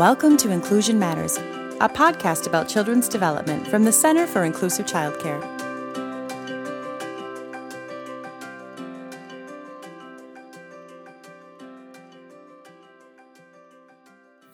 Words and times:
Welcome 0.00 0.38
to 0.38 0.50
Inclusion 0.50 0.98
Matters, 0.98 1.36
a 1.36 1.88
podcast 1.88 2.46
about 2.46 2.68
children's 2.70 3.06
development 3.06 3.66
from 3.66 3.84
the 3.84 3.92
Center 3.92 4.26
for 4.26 4.44
Inclusive 4.44 4.86
Childcare. 4.86 5.40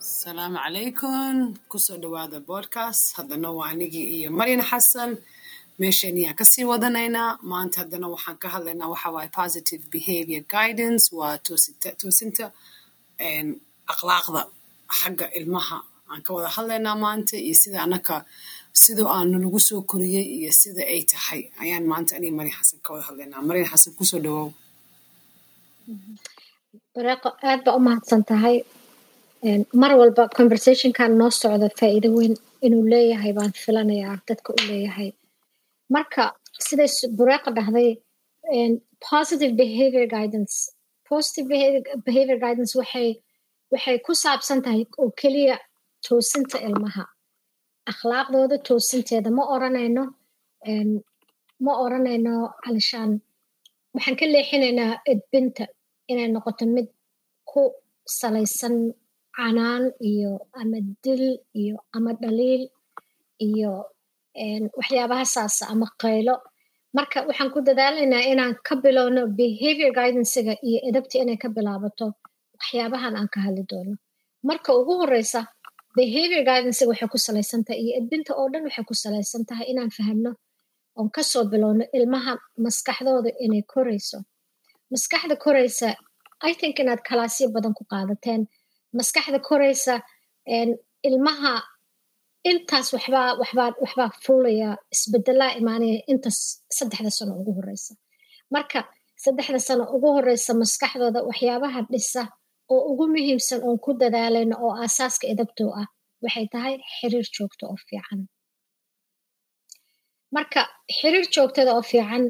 asalaamu 0.00 0.58
calaykum 0.64 1.34
ku 1.70 1.78
soo 1.86 1.96
dhawaada 2.02 2.38
podcast. 2.50 3.02
Haddana 3.16 3.48
waa 3.58 3.68
anigii 3.72 4.06
iyo 4.20 4.30
maryan 4.38 4.62
xasan 4.70 5.10
meesheen 5.80 6.16
yaan 6.24 6.36
ka 6.40 6.44
sii 6.52 6.64
wadanaynaa 6.72 7.38
maanta 7.50 7.76
haddana 7.82 8.06
waxaan 8.14 8.38
ka 8.42 8.48
hadlaynaa 8.54 8.88
waxa 8.94 9.08
waaye 9.16 9.30
positive 9.40 9.82
behavior 9.94 10.42
guidance 10.56 11.04
waa 11.18 11.38
toosinta 12.00 12.44
akhlaaqda 13.92 14.42
xagga 15.00 15.26
ilmaha. 15.38 15.78
Aan 16.10 16.22
ka 16.26 16.30
wada 16.36 16.48
hadlaynaa 16.56 16.96
maanta 17.04 17.34
iyo 17.46 17.54
sida 17.62 17.78
anaka 17.86 18.14
sidoo 18.82 19.08
aanu 19.16 19.36
nagu 19.42 19.58
soo 19.68 19.80
koriyey 19.90 20.26
iyo 20.38 20.50
sida 20.60 20.82
ay 20.92 21.02
tahay. 21.12 21.40
Ayaan 21.62 21.84
maanta 21.92 22.12
aniga 22.16 22.34
maryan 22.38 22.56
xasan 22.60 22.78
ka 22.84 22.88
wada 22.94 23.04
hadlaynaa. 23.08 23.42
Maryan 23.48 23.68
xasan 23.72 23.92
ku 23.98 24.04
soo 24.10 24.20
dhawow. 24.24 24.48
Bareeqo 26.94 27.28
aad 27.48 27.60
baa 27.66 27.76
u 27.78 27.80
mahadsan 27.86 28.22
tahay. 28.30 28.56
Mar 29.80 29.92
walba 30.00 30.22
conversationkan 30.38 31.10
noo 31.20 31.30
socda 31.40 31.68
faa'iido 31.80 32.08
weyn 32.18 32.34
inuu 32.66 32.84
leeyahay 32.92 33.32
baan 33.38 33.52
filanayaa 33.62 34.16
dadka 34.28 34.48
u 34.58 34.60
leeyahay. 34.70 35.08
Marka 35.94 36.22
siday 36.66 36.88
bureeqa 37.18 37.50
dhahday 37.58 37.88
positive 39.10 39.52
behavior 39.60 40.06
guidance. 40.16 40.54
Positive 41.10 41.46
behavior 42.06 42.38
guidance 42.44 42.72
waxay 42.80 43.08
waxay 43.72 43.98
ku 44.06 44.12
saabsan 44.22 44.58
tahay 44.64 44.82
oo 45.00 45.10
keliya 45.20 45.56
toosinta 46.04 46.56
ilmaha. 46.66 47.04
Akhlaaqdooda 47.90 48.56
toosinteeda 48.66 49.30
ma 49.38 49.42
oranayno 49.54 50.02
ma 51.64 51.72
oranayno 51.84 52.34
alishaan 52.66 53.12
waxaan 53.94 54.16
ka 54.20 54.24
leexinaynaa 54.34 54.92
edbinta 55.12 55.64
inay 56.10 56.28
noqoto 56.34 56.64
mid 56.74 56.88
ku 57.50 57.62
salaysan 58.18 58.76
canaan 59.36 59.84
iyo 60.10 60.30
ama 60.60 60.78
dil 61.04 61.24
iyo 61.60 61.76
ama 61.96 62.10
dhaliil 62.22 62.62
iyo 63.48 63.72
waxyaabaha 64.78 65.24
saasa 65.34 65.62
ama 65.72 65.86
qaylo. 66.02 66.34
Marka 66.96 67.18
waxaan 67.28 67.50
ku 67.54 67.58
dadaalaynaa 67.68 68.22
inaan 68.32 68.54
ka 68.66 68.74
bilowno 68.84 69.22
behavior 69.38 69.90
guidancega 69.98 70.54
iyo 70.68 70.78
edabta 70.88 71.16
inay 71.22 71.38
ka 71.42 71.48
bilaabato 71.56 72.06
waxyaabahan 72.58 73.14
aan 73.18 73.28
ka 73.34 73.38
hadli 73.46 73.62
doono. 73.70 73.94
Marka 74.48 74.70
ugu 74.80 74.92
horeysa 75.00 75.40
behavior 75.96 76.42
guidancega 76.48 76.90
waxay 76.92 77.08
ku 77.12 77.18
salaysan 77.26 77.60
tahay 77.66 77.80
iyo 77.84 77.92
edbinta 78.00 78.30
oo 78.40 78.46
dhan 78.52 78.62
waxay 78.68 78.84
ku 78.88 78.94
salaysan 79.04 79.42
tahay 79.48 79.66
inaan 79.72 79.90
fahamno 79.96 80.30
oon 80.98 81.08
ka 81.14 81.22
soo 81.30 81.44
bilowno 81.52 81.84
ilmaha 81.96 82.32
maskaxdooda 82.64 83.30
inay 83.44 83.62
korayso. 83.72 84.18
Maskaxda 84.92 85.34
koraysa 85.44 85.88
i 86.50 86.52
think 86.60 86.74
inaad 86.82 87.00
kalaasyo 87.08 87.46
badan 87.54 87.74
ku 87.78 87.82
qaadateen. 87.92 88.42
Maskaxda 88.98 89.38
koraysa 89.48 89.94
ilmaha 91.08 91.52
intaas 92.50 92.88
waxbaa 92.94 94.10
fuulaya 94.24 94.70
isbedelaa 94.94 95.52
imaanaya 95.60 95.98
intaas 96.12 96.38
saddexda 96.78 97.10
sano 97.18 97.32
ugu 97.40 97.52
horeysa 97.58 97.92
marka 98.54 98.78
saddexda 99.24 99.58
sano 99.68 99.84
ugu 99.96 100.08
horeysa 100.16 100.50
maskaxdooda 100.62 101.20
waxyaabaha 101.28 101.80
dhisa 101.92 102.22
oo 102.72 102.82
ugu 102.90 103.04
muhiimsan 103.14 103.60
oon 103.66 103.78
ku 103.84 103.90
dadaalayno 104.00 104.54
oo 104.64 104.72
aasaaska 104.82 105.24
edabtoo 105.32 105.70
ah 105.80 105.86
waxay 106.24 106.46
tahay 106.54 106.74
xiriir 106.96 107.26
joogto 107.36 107.64
oo 107.70 107.78
fiican. 107.88 108.20
Marka 110.34 110.60
xiriir 110.98 111.26
joogtada 111.34 111.70
oo 111.76 111.82
fiican 111.90 112.24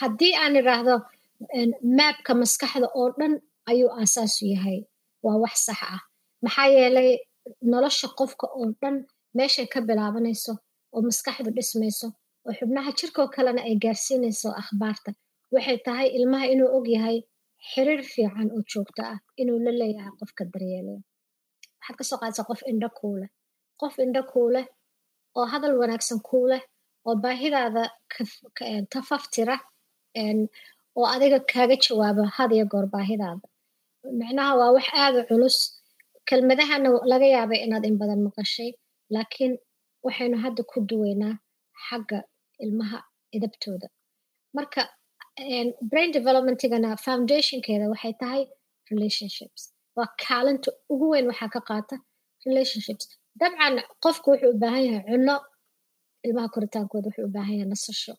haddii 0.00 0.32
aan 0.42 0.54
idhaahdo 0.60 0.94
maabka 1.98 2.30
maskaxda 2.42 2.88
oo 3.00 3.08
dhan 3.18 3.34
ayuu 3.70 3.90
aasaasu 4.00 4.42
yahay. 4.54 4.78
Waa 5.24 5.36
wax 5.44 5.56
sax 5.66 5.80
ah. 5.94 6.00
Maxaa 6.44 6.68
yeelay 6.76 7.10
nolosha 7.72 8.08
qofka 8.18 8.46
oo 8.58 8.66
dhan 8.80 8.96
meeshay 9.36 9.66
ka 9.72 9.78
bilaabanayso 9.88 10.52
oo 10.94 11.00
maskaxdu 11.08 11.50
dhismayso 11.56 12.06
oo 12.46 12.52
xubnaha 12.58 12.90
jirkoo 12.98 13.28
kalena 13.34 13.60
ay 13.68 13.74
gaarsiinayso 13.84 14.48
akhbaarta 14.60 15.10
waxay 15.54 15.78
tahay 15.86 16.08
ilmaha 16.16 16.46
inuu 16.52 16.70
og 16.76 16.86
yahay 16.94 17.18
xiriir 17.70 18.00
fiican 18.12 18.48
oo 18.56 18.62
joogto 18.70 19.00
ah 19.12 19.18
inuu 19.40 19.58
la 19.66 19.72
leeyahay 19.80 20.12
qofka 20.20 20.42
daryeelaya 20.52 21.00
waxaad 21.80 21.96
ka 21.98 22.04
soo 22.08 22.18
qaadaysaa 22.20 22.48
qof 22.50 22.60
indho 22.70 22.88
kuu 22.98 23.14
leh. 23.20 23.30
Qof 23.80 23.94
indho 24.04 24.22
kuu 24.32 24.48
leh 24.54 24.66
oo 25.38 25.46
hadal 25.52 25.74
wanaagsan 25.80 26.20
kuu 26.28 26.46
leh 26.52 26.62
oo 27.06 27.14
baahidaada 27.24 27.82
tafaftira 28.92 29.56
oo 30.98 31.06
adiga 31.14 31.38
kaaga 31.52 31.76
jawaabo 31.84 32.22
had 32.36 32.50
iyo 32.56 32.64
goor 32.72 32.86
baahidaada. 32.94 33.46
Micnaha 34.20 34.52
waa 34.60 34.72
wax 34.76 34.86
aada 35.02 35.20
culus. 35.28 35.56
Kelmadahana 36.28 36.88
laga 37.10 37.26
yaabay 37.34 37.58
inaad 37.64 37.84
in 37.88 37.96
badan 38.00 38.20
maqashay 38.26 38.70
laakiin 39.14 39.52
waxaynu 40.06 40.36
hadda 40.44 40.62
ku 40.70 40.78
duweynaa 40.88 41.34
xagga 41.86 42.18
ilmaha 42.64 42.98
edabtooda. 43.36 43.86
Marka 44.56 44.80
brain 45.90 46.10
developmentigana 46.16 46.90
foundationkeeda 47.06 47.86
waxay 47.92 48.12
tahay 48.20 48.42
relationships. 48.90 49.62
Waa 49.96 50.08
kaalinta 50.22 50.70
ugu 50.92 51.06
weyn 51.12 51.26
waxaa 51.30 51.48
ka 51.54 51.60
qaata 51.68 51.96
relationships. 52.46 53.04
Dabcan 53.40 53.74
qofku 54.04 54.28
wuxuu 54.32 54.52
u 54.54 54.58
yahay 54.60 55.02
cunno. 55.08 55.36
Ilmaha 56.26 56.48
koritaankooda 56.54 57.06
wuxuu 57.08 57.26
u 57.28 57.32
yahay 57.38 57.64
nasasho. 57.72 58.12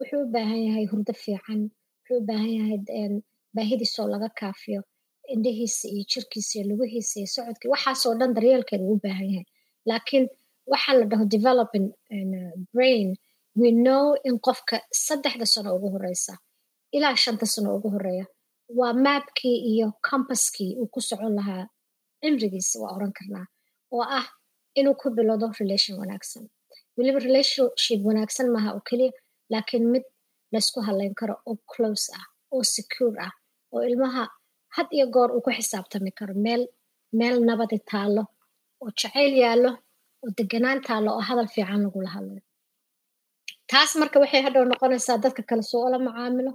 Wuxuu 0.00 0.22
u 0.24 0.38
yahay 0.66 0.86
hurdo 0.90 1.12
fiican. 1.22 1.60
Wuxuu 2.00 2.18
u 2.20 2.32
yahay 2.58 2.78
baahidiisoo 3.54 4.06
laga 4.12 4.28
kaafiyo. 4.40 4.80
Indhihiisa 5.32 5.88
iyo 5.88 6.04
jirkiisa 6.10 6.52
iyo 6.58 6.64
lugihiisa 6.70 7.14
iyo 7.20 7.26
socodkii 7.34 7.68
waxaasoo 7.74 8.14
dhan 8.18 8.34
daryeelkeeda 8.36 8.84
uu 8.84 9.00
baahan 9.04 9.28
yahay. 9.32 9.46
Laakiin 9.88 10.24
waxaa 10.72 10.94
la 10.98 11.04
dhaho 11.10 11.24
developing 11.34 11.86
brain 12.74 13.08
we 13.60 13.70
know 13.84 14.04
in 14.28 14.38
qofka 14.46 14.76
saddexda 15.06 15.46
sano 15.46 15.70
ugu 15.76 15.88
horeysa 15.94 16.32
ilaa 16.96 17.16
shanta 17.22 17.46
sano 17.52 17.68
ugu 17.76 17.88
horreeya 17.94 18.26
waa 18.78 18.92
maabkii 19.04 19.56
iyo 19.72 19.86
compaskii 20.08 20.70
uu 20.80 20.88
ku 20.94 21.00
socon 21.08 21.34
lahaa. 21.38 21.64
Cimrigiisa 22.20 22.76
waa 22.82 22.92
oran 22.96 23.12
karnaa 23.18 23.46
oo 23.94 24.04
ah 24.18 24.26
inuu 24.78 24.94
ku 25.00 25.06
bilowdo 25.16 25.46
relation 25.60 25.94
wanaagsan. 26.00 26.44
Weliba 26.96 27.18
relationship 27.28 28.00
wanaagsan 28.08 28.46
maaha 28.54 28.70
oo 28.76 28.82
keliya 28.88 29.12
laakiin 29.52 29.84
mid 29.92 30.04
laysku 30.52 30.78
hadlayn 30.86 31.14
karo 31.20 31.34
oo 31.48 31.56
close 31.72 32.06
ah 32.18 32.26
oo 32.54 32.62
secure 32.74 33.18
ah 33.26 33.32
oo 33.74 33.82
ilmaha 33.88 34.22
had 34.76 34.88
iyo 34.96 35.06
goor 35.14 35.30
uu 35.36 35.42
ku 35.46 35.50
xisaabtami 35.58 36.10
karo. 36.18 36.34
Meel 36.44 36.62
meel 37.18 37.36
nabadi 37.48 37.78
taallo 37.90 38.22
oo 38.82 38.90
jacayl 39.00 39.32
yaallo 39.42 39.70
oo 40.22 40.30
deganaan 40.38 40.80
taallo 40.86 41.10
oo 41.16 41.22
hadal 41.28 41.48
fiican 41.54 41.80
lagula 41.84 42.10
hadlayo. 42.16 42.42
Taas 43.70 43.90
marka 44.00 44.16
waxay 44.22 44.42
hadhow 44.46 44.64
noqonaysaa 44.70 45.18
dadka 45.24 45.42
kale 45.48 45.62
soo 45.70 45.82
ula 45.88 45.98
macaamilo 46.06 46.52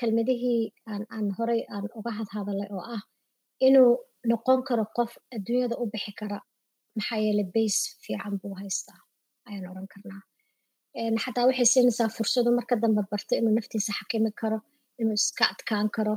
kelmadihii 0.00 0.62
aan 1.14 1.26
horay 1.38 1.60
aan 1.74 1.84
uga 1.98 2.10
hadhadalay 2.18 2.68
oo 2.76 2.84
ah 2.96 3.02
inuu 3.66 3.90
noqon 4.30 4.60
karo 4.68 4.84
qof 4.96 5.10
adduunyada 5.36 5.74
u 5.82 5.84
bixi 5.92 6.12
kara 6.20 6.38
maxaa 6.96 7.18
yeele 7.24 7.44
base 7.54 7.80
fiican 8.04 8.34
buu 8.40 8.54
haystaa 8.60 8.98
ayaan 9.48 9.66
oran 9.72 9.88
karnaa. 9.92 10.22
Xataa 11.22 11.46
waxay 11.48 11.68
siinaysaa 11.72 12.08
fursadu 12.16 12.50
marka 12.58 12.74
dambe 12.82 13.02
barto 13.10 13.32
inuu 13.40 13.54
naftiisa 13.58 13.90
xakimi 13.98 14.30
karo 14.40 14.58
inuu 15.00 15.16
iska 15.20 15.44
adkaan 15.52 15.88
karo. 15.96 16.14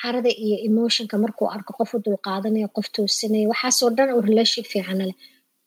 Carada 0.00 0.30
iyo 0.44 0.56
emotionka 0.68 1.14
markuu 1.24 1.48
arko 1.56 1.72
qof 1.78 1.90
u 1.94 1.98
dulqaadanayo 2.04 2.68
qof 2.76 2.86
toosinaya 2.94 3.46
waxaasoo 3.52 3.90
dhan 3.96 4.08
oo 4.14 4.20
relation 4.30 4.64
fiicana 4.72 5.04
leh. 5.08 5.16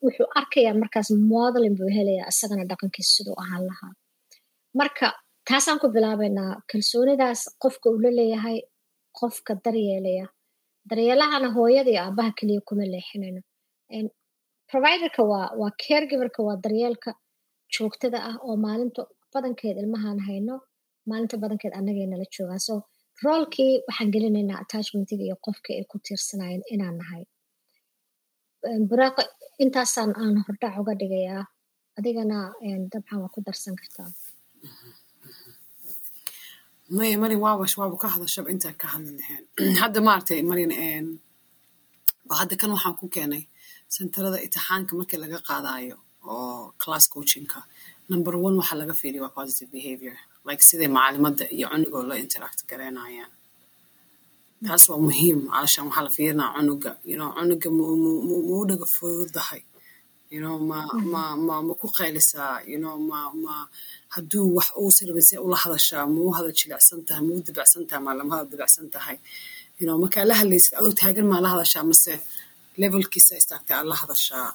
Wuxuu 0.04 0.28
arkayaa 0.40 0.76
markaas 0.82 1.08
modelin 1.32 1.76
buu 1.80 1.90
helayaa 1.98 2.28
isagana 2.34 2.64
dhaqankiisa 2.70 3.12
siduu 3.16 3.36
ahaan 3.44 3.64
lahaa. 3.70 3.92
Marka 4.80 5.06
taasaan 5.50 5.80
ku 5.82 5.88
bilaabaynaa 5.96 6.52
kalsoonidaas 6.72 7.42
qofka 7.64 7.88
uu 7.90 8.02
leeyahay 8.18 8.58
qofka 9.20 9.54
daryeelaya. 9.66 10.26
Daryeelahana 10.90 11.48
hooyada 11.56 11.92
aabaha 12.04 12.32
keliya 12.40 12.62
kuma 12.68 12.86
leexinayno. 12.94 13.42
Providerka 14.72 15.22
waa 15.32 15.48
waa 15.62 15.72
caregiverka 15.84 16.40
waa 16.48 16.58
daryeelka 16.64 17.12
joogtada 17.74 18.18
ah 18.30 18.36
oo 18.48 18.56
maalinta 18.66 19.02
badankeed 19.34 19.78
ilmahaan 19.82 20.20
hayno 20.28 20.56
maalinta 21.10 21.36
badankeed 21.44 21.74
annagayna 21.80 22.16
la 22.22 22.26
joogaa 22.36 22.60
so 22.68 22.74
roolkii 23.24 23.74
waxaan 23.88 24.10
gelinaynaa 24.14 24.60
attachmentiga 24.64 25.24
iyo 25.28 25.36
qofkii 25.46 25.76
ay 25.80 25.86
ku 25.92 25.98
tiirsanayeen 26.06 26.64
inaan 26.74 26.98
nahay. 27.02 27.24
Buraaqo 28.90 29.22
intaasaan 29.64 30.12
aan 30.22 30.36
hordhac 30.46 30.76
uga 30.82 30.94
dhigayaa 31.02 31.44
adigana 32.00 32.38
dabcan 32.92 33.20
waa 33.24 33.34
ku 33.36 33.40
darsan 33.48 33.76
kartaa 33.82 34.10
maya 36.98 37.18
marin 37.22 37.40
waawash 37.46 37.76
waaba 37.80 37.96
ka 38.04 38.08
hadashaba 38.16 38.52
intaan 38.54 38.76
ka 38.82 38.88
hadli 38.94 39.12
lahayn 39.20 39.44
hadda 39.82 40.00
maaragtay 40.08 40.42
marin 40.50 40.72
ba 42.28 42.34
hadda 42.42 42.56
kan 42.62 42.70
waxaan 42.76 42.96
ku 43.00 43.06
keenay 43.16 43.44
sentarada 43.96 44.38
itixaanka 44.46 44.92
markii 45.00 45.20
laga 45.24 45.40
qaadayo 45.50 45.98
oo 46.34 46.74
class 46.82 47.06
coachingka 47.14 47.60
number 48.12 48.34
one 48.48 48.56
waxaa 48.62 48.82
laga 48.82 48.94
fiiriya 49.02 49.24
waa 49.26 49.38
positive 49.40 49.70
behavior 49.76 50.18
like 50.48 50.62
siday 50.68 50.90
macalimadda 50.98 51.46
iyo 51.56 51.66
cunugoo 51.72 52.04
la 52.10 52.16
interact 52.24 52.60
garaynayaan 52.70 53.32
taas 54.66 54.84
waa 54.90 55.04
muhiim 55.08 55.40
calashaan 55.54 55.88
waxaa 55.88 56.06
la 56.08 56.12
fiirinaa 56.18 56.54
cunuga 56.56 56.92
you 57.10 57.18
cunuga 57.38 57.70
muu 57.78 58.66
dhaga 58.70 58.86
fududahay. 58.96 59.64
You 60.34 60.42
know 60.42 60.58
ma 60.58 60.88
ma 61.14 61.36
ma 61.36 61.62
ma 61.62 61.74
ku 61.82 61.88
qaylisaa 61.98 62.66
you 62.66 62.80
know 62.80 62.98
ma 62.98 63.20
ma 63.44 63.56
hadduu 64.16 64.46
wax 64.58 64.68
uu 64.82 64.92
sirabin 64.98 65.26
see 65.30 65.38
ula 65.46 65.58
hadashaa 65.64 66.04
muu 66.16 66.30
hada 66.38 66.50
jilicsan 66.60 67.00
tahay 67.08 67.24
muu 67.28 67.40
dibacsan 67.48 67.84
tahay 67.90 68.02
maa 68.06 68.16
lama 68.20 68.32
hada 68.38 68.48
dibacsan 68.54 68.88
tahay 68.94 69.18
markaa 70.04 70.26
la 70.30 70.36
hadlaysid 70.42 70.74
adoo 70.80 70.94
taagan 71.02 71.26
maa 71.32 71.42
la 71.46 71.50
hadashaa 71.54 71.84
mase 71.90 72.14
levelkiisa 72.82 73.34
istaagtay 73.42 73.76
aad 73.80 73.88
la 73.92 73.96
hadashaa. 74.02 74.48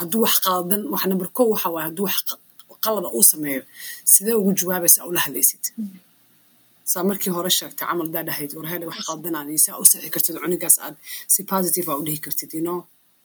Hadduu 0.00 0.20
wax 0.26 0.34
qaldan 0.46 0.82
wax 0.92 1.02
number 1.10 1.28
kow 1.36 1.46
waxa 1.54 1.68
waaye 1.74 1.84
hadduu 1.88 2.04
wax 2.08 2.16
qalada 2.84 3.08
uu 3.16 3.24
sameeyo 3.32 3.62
sidee 4.12 4.34
ugu 4.40 4.50
jawaabaysaa 4.60 5.04
ula 5.10 5.20
hadlaysid? 5.26 5.64
Saa 6.92 7.02
markii 7.08 7.32
hore 7.36 7.50
sheegtay 7.58 7.86
camal 7.88 8.08
daa 8.14 8.24
dhahayd 8.28 8.50
warheeda 8.58 8.84
wax 8.90 8.98
qaldanaad 9.08 9.48
iyo 9.52 9.60
saa 9.66 9.76
u 9.82 9.84
sixi 9.90 10.08
kartid 10.14 10.36
cunigaas 10.42 10.76
aad 10.84 10.96
si 11.32 11.40
positive 11.52 11.86
aa 11.92 11.98
u 12.00 12.02
dhihi 12.06 12.20
kartid 12.26 12.50
know 12.64 12.78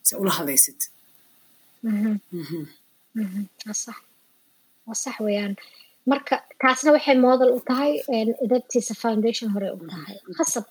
se 0.08 0.12
ula 0.22 0.32
hadlaysid 0.38 0.80
sax 4.92 5.16
weeyaan. 5.26 5.54
Marka 6.10 6.34
taasna 6.62 6.90
waxay 6.96 7.16
model 7.26 7.50
u 7.56 7.60
tahay 7.68 7.92
idabtiisa 8.44 8.94
foundation 9.04 9.48
hore 9.54 9.68
u 9.76 9.78
tahay. 9.92 10.16
Khasab. 10.38 10.64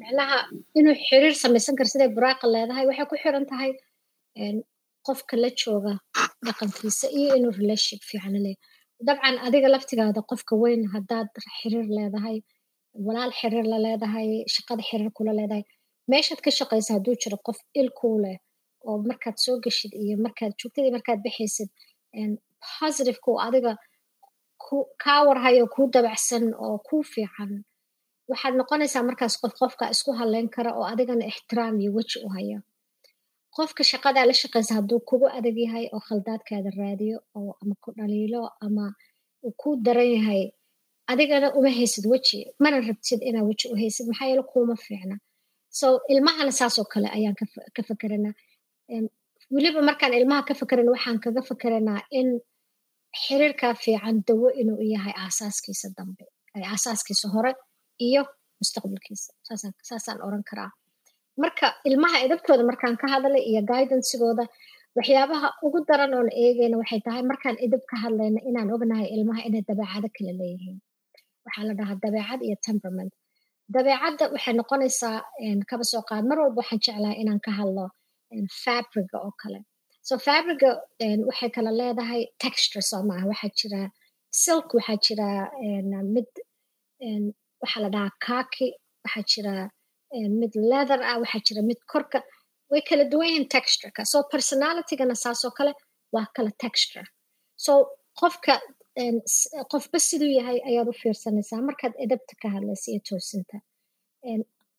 Macnaha 0.00 0.36
inuu 0.78 0.94
xiriir 1.08 1.34
samaysan 1.42 1.74
karo 1.78 1.88
siday 1.92 2.08
buraaqa 2.16 2.46
leedahay 2.54 2.84
waxay 2.90 3.06
ku 3.10 3.16
xiran 3.22 3.44
tahay 3.52 3.70
qofka 5.06 5.34
la 5.42 5.48
jooga 5.62 5.92
dhaqankiisa 6.46 7.06
iyo 7.20 7.30
inuu 7.38 7.52
relationship 7.60 8.02
fiican 8.10 8.34
leeyahay. 8.44 8.56
Dabcan 9.06 9.36
adiga 9.46 9.68
laftigaada 9.74 10.20
qofka 10.30 10.54
weyn 10.62 10.82
haddaad 10.94 11.28
xiriir 11.60 11.86
leedahay 11.98 12.36
walaal 13.06 13.32
xiriir 13.40 13.66
la 13.72 13.78
leedahay 13.86 14.28
shaqada 14.54 14.82
xiriir 14.88 15.10
kula 15.18 15.32
leedahay 15.38 15.64
meeshaad 16.12 16.40
ka 16.44 16.50
shaqaysa 16.58 16.90
hadduu 16.96 17.14
jiro 17.22 17.36
qof 17.46 17.58
il 17.80 17.88
kuu 17.98 18.16
leh 18.24 18.36
oo 18.88 18.96
markaad 19.10 19.36
soo 19.44 19.56
geshid 19.64 19.92
iyo 20.02 20.14
markaad 20.26 20.52
joogtid 20.60 20.82
iyo 20.84 20.92
markaad 20.96 21.20
bixaysid 21.26 21.70
positiveka 22.66 23.30
adiga 23.46 23.72
kaa 25.04 25.20
warhayo 25.28 25.64
kuu 25.74 25.86
dabacsan 25.94 26.44
oo 26.64 26.78
kuu 26.88 27.02
fiican. 27.12 27.52
Waxaad 28.30 28.54
noqonaysaa 28.60 29.02
markaas 29.08 29.34
qof 29.42 29.52
qofka 29.60 29.84
isku 29.94 30.10
haleyn 30.18 30.48
kara 30.54 30.70
oo 30.78 30.84
adigana 30.92 31.24
ixtiraam 31.30 31.74
iyo 31.80 31.90
weji 31.96 32.18
u 32.26 32.28
haya. 32.34 32.58
Qofka 33.56 33.82
shaqadaa 33.90 34.26
la 34.28 34.34
shaqaysa 34.42 34.72
hadduu 34.78 35.00
kugu 35.08 35.26
adag 35.38 35.56
yahay 35.64 35.84
oo 35.94 36.00
khaldaadkaada 36.08 36.70
raadiyo 36.80 37.18
oo 37.38 37.52
ama 37.62 37.74
ku 37.82 37.88
dhaliilo 37.96 38.42
ama 38.66 38.84
uu 39.46 39.52
kuu 39.60 39.74
daran 39.86 40.10
yahay 40.16 40.42
adigana 41.12 41.48
uma 41.58 41.70
haysid 41.78 42.04
weji 42.12 42.38
mana 42.62 42.76
rabtid 42.88 43.20
inaa 43.28 43.44
weji 43.48 43.66
u 43.72 43.76
haysid 43.80 44.06
maxaa 44.10 44.26
yeele 44.30 44.42
kuuma 44.50 44.74
fiicna. 44.84 45.16
So 45.78 45.86
ilmahana 46.12 46.52
saasoo 46.60 46.84
kale 46.92 47.08
ayaan 47.16 47.36
ka 47.76 47.82
fekeranaa 47.88 48.34
weliba 49.54 49.80
markaan 49.88 50.14
ilmaha 50.20 50.42
ka 50.48 50.54
fekerana 50.60 50.90
waxaan 50.94 51.18
kaga 51.24 51.40
fekeranaa 51.50 52.00
in 52.18 52.28
xiriirkaa 53.22 53.74
fiican 53.84 54.16
dawo 54.28 54.48
inuu 54.60 54.82
yahay 54.94 55.14
aasaaskiisa 55.24 55.88
dambe 55.96 56.24
aasaaskiisa 56.72 57.26
hore 57.34 57.52
iyo 58.06 58.22
mustaqbalkiisa. 58.60 59.30
Saasaan 59.88 60.18
oran 60.26 60.42
karaa. 60.50 60.70
Marka 61.42 61.66
ilmaha 61.88 62.16
idabtooda 62.26 62.64
markaan 62.70 62.96
ka 63.00 63.06
hadlay 63.12 63.42
iyo 63.50 63.60
guidansigooda 63.70 64.44
waxyaabaha 64.96 65.48
ugu 65.66 65.78
daran 65.88 66.12
oon 66.18 66.28
eegayna 66.44 66.76
waxay 66.80 67.00
tahay 67.06 67.22
markaan 67.30 67.56
idab 67.66 67.82
ka 67.90 67.96
hadlayna 68.02 68.40
inaan 68.48 68.68
ognahay 68.74 69.06
ilmaha 69.14 69.40
inay 69.48 69.62
dabeecado 69.68 70.08
kala 70.16 70.32
leeyihiin. 70.40 70.78
Waxaa 71.44 71.64
la 71.68 71.74
dhahaa 71.78 71.98
dabeecad 72.04 72.40
iyo 72.46 72.56
temperament. 72.66 73.12
Dabeecadda 73.74 74.24
waxay 74.34 74.54
noqonaysaa 74.60 75.16
kaba 75.70 75.84
soo 75.90 76.02
qaad 76.08 76.24
mar 76.30 76.38
walba 76.42 76.60
waxaan 76.62 76.80
jeclahay 76.84 77.16
inaan 77.22 77.40
ka 77.46 77.50
hadlo 77.58 77.84
fabriga 78.64 79.16
oo 79.26 79.32
kale. 79.42 79.60
So 80.08 80.14
fabriga 80.26 80.70
waxay 81.28 81.50
kala 81.56 81.70
leedahay 81.80 82.22
texture 82.44 82.82
soo 82.90 83.02
maaha 83.08 83.26
waxaa 83.32 83.52
jira 83.60 83.80
silk 84.42 84.68
waxaa 84.78 84.98
jira 85.06 85.28
mid 86.14 86.28
waxaa 87.62 87.80
la 87.84 87.88
dhahaa 87.94 88.12
kaki 88.26 88.66
waxaa 89.04 89.24
jira 89.32 89.54
mid 90.40 90.52
leather 90.70 91.00
ah 91.10 91.16
waxaa 91.22 91.42
jira 91.46 91.62
mid 91.70 91.80
korka. 91.92 92.18
Way 92.72 92.82
kala 92.88 93.04
duwan 93.12 93.28
yihiin 93.28 93.46
textureka 93.54 94.02
so 94.12 94.18
personalitygana 94.32 95.14
saasoo 95.24 95.52
kale 95.58 95.72
waa 96.14 96.26
kala 96.36 96.50
texture. 96.64 97.06
So 97.64 97.72
qofka 98.20 98.54
qofba 99.72 99.98
siduu 100.08 100.30
yahay 100.38 100.58
ayaad 100.68 100.88
u 100.92 100.94
fiirsanaysaa. 101.02 101.60
Markaad 101.68 101.94
edabta 102.04 102.34
ka 102.42 102.48
hadlaysa 102.54 102.86
iyo 102.92 103.00
toosinta 103.08 103.56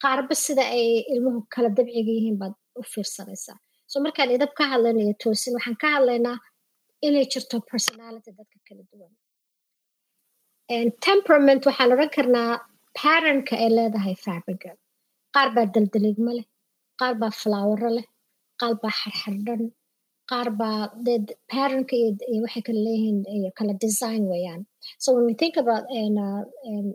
qaarba 0.04 0.36
sida 0.46 0.64
ay 0.76 0.86
ilmuhu 1.14 1.40
kala 1.54 1.70
dabciga 1.78 2.12
yihiin 2.18 2.38
baad 2.42 2.54
u 2.82 2.84
fiirsanaysaa. 2.94 3.58
So 3.92 3.96
markaan 4.06 4.30
edab 4.38 4.52
ka 4.60 4.64
hadlayna 4.72 5.02
iyo 5.06 5.14
toosin 5.24 5.54
waxaan 5.58 5.78
ka 5.84 5.88
hadlaynaa 5.96 6.38
inay 7.08 7.26
jirto 7.34 7.56
personality 7.72 8.30
dadka 8.40 8.58
kala 8.68 8.84
duwan. 8.92 9.12
Temperament 11.08 11.62
waxaan 11.68 11.92
odhan 11.96 12.12
karnaa 12.18 12.52
patternka 12.98 13.54
ay 13.64 13.70
leedahay 13.78 14.16
fabriga 14.26 14.72
qaar 15.36 15.50
baa 15.56 15.68
daldaligma 15.76 16.32
leh 16.38 16.48
qaar 17.00 17.14
baa 17.22 17.34
flowero 17.42 17.90
leh 17.98 18.08
qaar 18.62 18.74
baa 18.82 18.94
xarxardhan 19.02 19.62
qaar 20.32 20.48
baa 20.60 20.80
patternka 21.52 21.94
iyo 22.02 22.40
waxay 22.46 22.64
kala 22.68 22.82
leeyihiin 22.88 23.18
kala 23.60 23.74
design 23.86 24.24
weeyaan. 24.32 24.62
So 25.04 25.08
when 25.16 25.26
we 25.30 25.34
think 25.42 25.56
about 25.64 25.84
um, 26.70 26.88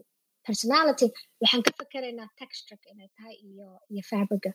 personality. 0.46 1.06
Waxaan 1.42 1.62
ka 1.66 1.70
fakeraynaa 1.80 2.28
textureka 2.40 2.86
inay 2.92 3.08
tahay 3.16 3.34
iyo 3.44 4.02
fabriga 4.10 4.50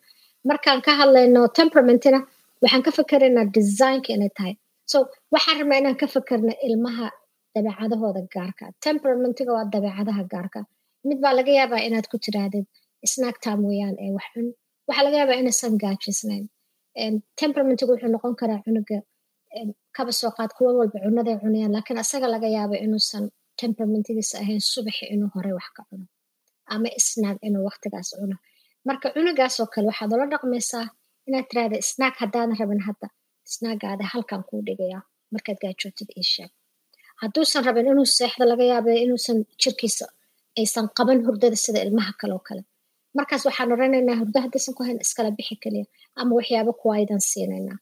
markaan 0.49 0.79
ka 0.85 0.91
hadlayno 0.99 1.41
temperamentina 1.59 2.19
waxaan 2.63 2.83
ka 2.87 2.91
fakeraynaa 2.99 3.45
designka 3.55 4.09
inay 4.17 4.31
tahay. 4.37 4.53
So 4.91 4.97
waxaan 5.33 5.57
rabnaa 5.61 5.79
inaan 5.81 5.97
ka 6.01 6.07
fakerno 6.15 6.53
ilmaha 6.67 7.07
dabeecadahooda 7.55 8.21
gaarka. 8.35 8.65
Temperamentiga 8.85 9.51
waa 9.57 9.65
dabeecadaha 9.73 10.23
gaarka. 10.33 10.59
Mid 11.07 11.17
baa 11.23 11.33
laga 11.39 11.51
yaabaa 11.59 11.81
inaad 11.87 12.07
ku 12.11 12.17
tiraahdid 12.25 12.65
snack 13.13 13.37
time 13.45 13.61
weeyaan 13.69 13.95
ee 14.05 14.11
wax 14.17 14.27
cun 14.33 14.47
waxaa 14.87 15.03
laga 15.07 15.17
yaabaa 15.21 15.37
inaysan 15.41 15.73
gaajisnayn. 15.83 16.45
Temperamentiga 17.39 17.91
wuxuu 17.93 18.11
noqon 18.15 18.33
karaa 18.41 18.59
cunuga 18.65 18.97
kaba 19.97 20.11
soo 20.19 20.31
qaad 20.37 20.51
kuwa 20.57 20.71
walba 20.79 20.97
cunaday 21.05 21.35
cunayaan 21.43 21.71
laakiin 21.75 21.99
asaga 22.03 22.27
laga 22.33 22.47
yaaba 22.57 22.75
inuusan 22.85 23.23
temperamentigiisa 23.61 24.35
ahayn 24.43 24.61
subaxi 24.73 25.03
inuu 25.13 25.29
horey 25.35 25.53
wax 25.57 25.67
ka 25.77 25.81
cuno 25.89 26.05
ama 26.73 26.89
snaag 27.07 27.37
inuu 27.47 27.63
waqtigaas 27.69 28.09
cuno. 28.19 28.35
Marka 28.87 29.07
cunugaasoo 29.15 29.67
kale 29.73 29.85
waxaad 29.91 30.11
ula 30.15 30.25
dhaqmaysaa 30.33 30.85
inaad 31.27 31.45
tiraahda 31.49 31.77
snaag 31.91 32.13
haddaadan 32.21 32.55
rabin 32.61 32.81
hadda 32.87 33.07
snaagaada 33.53 34.03
halkan 34.13 34.41
kuu 34.49 34.61
dhigayaa 34.67 35.01
markaad 35.33 35.57
gaajootid 35.63 36.09
ii 36.19 36.27
sheeg. 36.33 36.51
Hadduusan 37.21 37.63
rabin 37.67 37.87
inuu 37.91 38.07
seexdo 38.17 38.43
laga 38.51 38.65
yaaba 38.71 38.89
inuusan 39.05 39.37
jirkiisa 39.61 40.05
aysan 40.59 40.85
qaban 40.97 41.19
hurdada 41.25 41.57
sida 41.65 41.79
ilmaha 41.85 42.11
kaloo 42.21 42.41
kale. 42.47 42.61
Markaas 43.17 43.43
waxaan 43.47 43.71
oranaynaa 43.75 44.17
hurdo 44.21 44.37
haddaysan 44.45 44.73
ku 44.77 44.81
hayn 44.87 44.99
iskala 45.05 45.29
bixi 45.37 45.55
kaliya 45.63 45.85
ama 46.19 46.31
waxyaaba 46.39 46.71
kuwaydan 46.81 47.21
siinaynaa. 47.29 47.77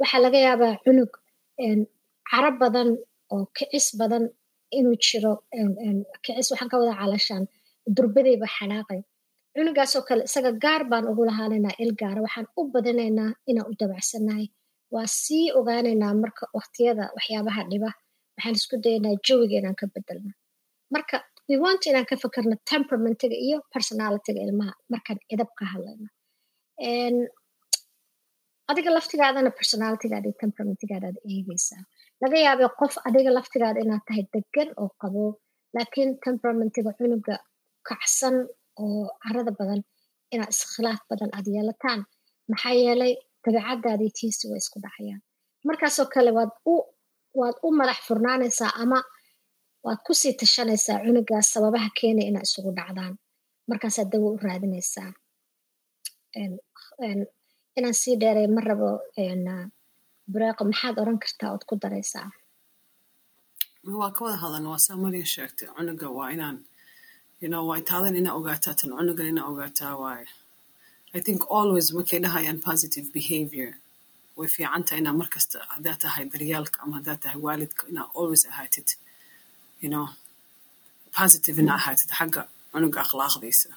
Waxaa 0.00 0.20
laga 0.24 0.38
yaabaa 0.46 0.74
cunug 0.84 1.12
caro 2.30 2.50
badan 2.62 2.88
oo 3.34 3.44
kicis 3.56 3.86
badan 4.00 4.24
inuu 4.78 4.96
jiro 5.06 5.32
kicis 6.24 6.48
waxaan 6.52 6.68
ka 6.72 6.76
wada 6.80 6.94
calashaan 7.00 7.44
durbadayba 7.96 8.46
xanaaqay. 8.56 9.00
Cunugaasoo 9.54 10.02
kale 10.08 10.22
isaga 10.28 10.50
gaar 10.64 10.82
baan 10.90 11.04
ugu 11.10 11.22
lahaanaynaa 11.28 11.74
il 11.82 11.92
gaara 12.00 12.20
waxaan 12.26 12.46
u 12.58 12.62
badinaynaa 12.74 13.30
inaan 13.50 13.66
u 13.70 13.72
dabacsanahay 13.80 14.46
waa 14.94 15.06
sii 15.22 15.46
ogaanaynaa 15.58 16.12
marka 16.22 16.44
waqtiyada 16.56 17.04
waxyaabaha 17.16 17.62
dhiba. 17.70 17.90
Waxaan 18.36 18.54
isku 18.58 18.74
dayaynaa 18.84 19.14
jawiga 19.26 19.56
inaan 19.60 19.76
ka 19.80 19.86
bedelno 19.94 20.30
marka 20.94 21.16
we 21.48 21.56
want 21.64 21.82
inaan 21.90 22.06
ka 22.10 22.14
fakerno 22.22 22.54
temperamentiga 22.70 23.36
iyo 23.46 23.58
personalityga 23.74 24.40
ilmaha. 24.46 24.72
Markaan 24.92 25.18
idab 25.34 25.50
ka 25.58 25.64
hadlayno 25.72 26.06
adiga 28.70 28.90
laftigaadana 28.96 29.50
personalitygaada 29.58 30.26
iyo 30.28 30.36
temperamentigaadaad 30.42 31.16
eegaysaa 31.32 31.82
laga 32.22 32.36
yaabay 32.46 32.68
qof 32.80 32.94
adiga 33.08 33.30
laftigaada 33.38 33.78
inaad 33.84 34.02
tahay 34.08 34.24
degan 34.34 34.68
oo 34.82 34.88
qabo 35.02 35.22
laakiin 35.76 36.10
temperamentiga 36.26 36.90
cunuga 36.98 37.34
kacsan 37.88 38.36
oo 38.82 39.02
carada 39.22 39.52
badan 39.60 39.80
inaad 40.34 40.50
iskhilaaf 40.54 41.00
badan 41.10 41.30
aad 41.36 41.46
yeelataan 41.54 42.00
maxaa 42.50 42.74
yeelay 42.82 43.12
dabeecadaadii 43.44 44.10
tiisi 44.18 44.44
way 44.50 44.60
isku 44.62 44.78
dhacayaan. 44.84 45.20
Markaasoo 45.68 46.06
kale 46.14 46.30
waad 46.38 46.52
u 47.66 47.68
madax 47.78 47.98
furnaanaysaa 48.08 48.72
ama 48.82 48.98
waad 49.86 50.00
ku 50.06 50.12
sii 50.20 50.32
tashanaysaa 50.40 50.96
cunugaas 51.04 51.46
sababaha 51.54 51.88
keenaya 51.98 52.28
inaa 52.30 52.44
isugu 52.48 52.70
dhacdaan. 52.78 53.14
Markaasaad 53.70 54.08
dawo 54.12 54.28
u 54.36 54.38
raadinaysaa 54.46 55.10
inaan 57.80 57.96
sii 58.02 58.16
dheeray 58.22 58.46
ma 58.56 58.60
rabo 58.68 58.90
bureeqo 60.32 60.62
maxaad 60.70 60.96
oran 61.02 61.18
kartaa 61.24 61.50
ood 61.54 61.64
ku 61.68 61.74
daraysaa? 61.82 62.28
Waa 64.00 64.10
ka 64.16 64.20
wada 64.24 64.36
hadalna 64.42 64.68
waa 64.72 64.84
saa 64.86 64.96
marian 65.04 65.28
sheegtay 65.34 65.68
cunuga 65.76 66.06
waa 66.18 66.28
inaan 66.36 66.56
waa 67.68 67.76
intaadan 67.80 68.16
ina 68.20 68.30
ogaataa 68.38 68.74
tan 68.78 68.90
cunugan 68.98 69.26
ina 69.32 69.42
ogaataa 69.50 69.94
waaye 70.02 70.26
i 71.18 71.20
think 71.26 71.40
always 71.58 71.86
markay 71.96 72.18
dhahayaan 72.24 72.60
positive 72.68 73.06
behavior. 73.16 73.70
Way 74.38 74.48
fiicanta 74.54 74.92
inaa 75.00 75.12
markasta 75.22 75.58
haddaa 75.74 75.96
tahay 76.02 76.24
daryaalka 76.32 76.78
ama 76.84 76.94
haddaa 76.98 77.16
tahay 77.22 77.38
waalidka 77.46 77.82
inaa 77.92 78.06
always 78.18 78.42
ahaatid 78.50 78.88
you 79.82 79.88
know 79.92 80.06
positive 81.18 81.56
inaa 81.62 81.76
ahaatid 81.82 82.10
xagga 82.18 82.42
cunuga 82.72 82.98
akhlaaqdiisa. 83.04 83.68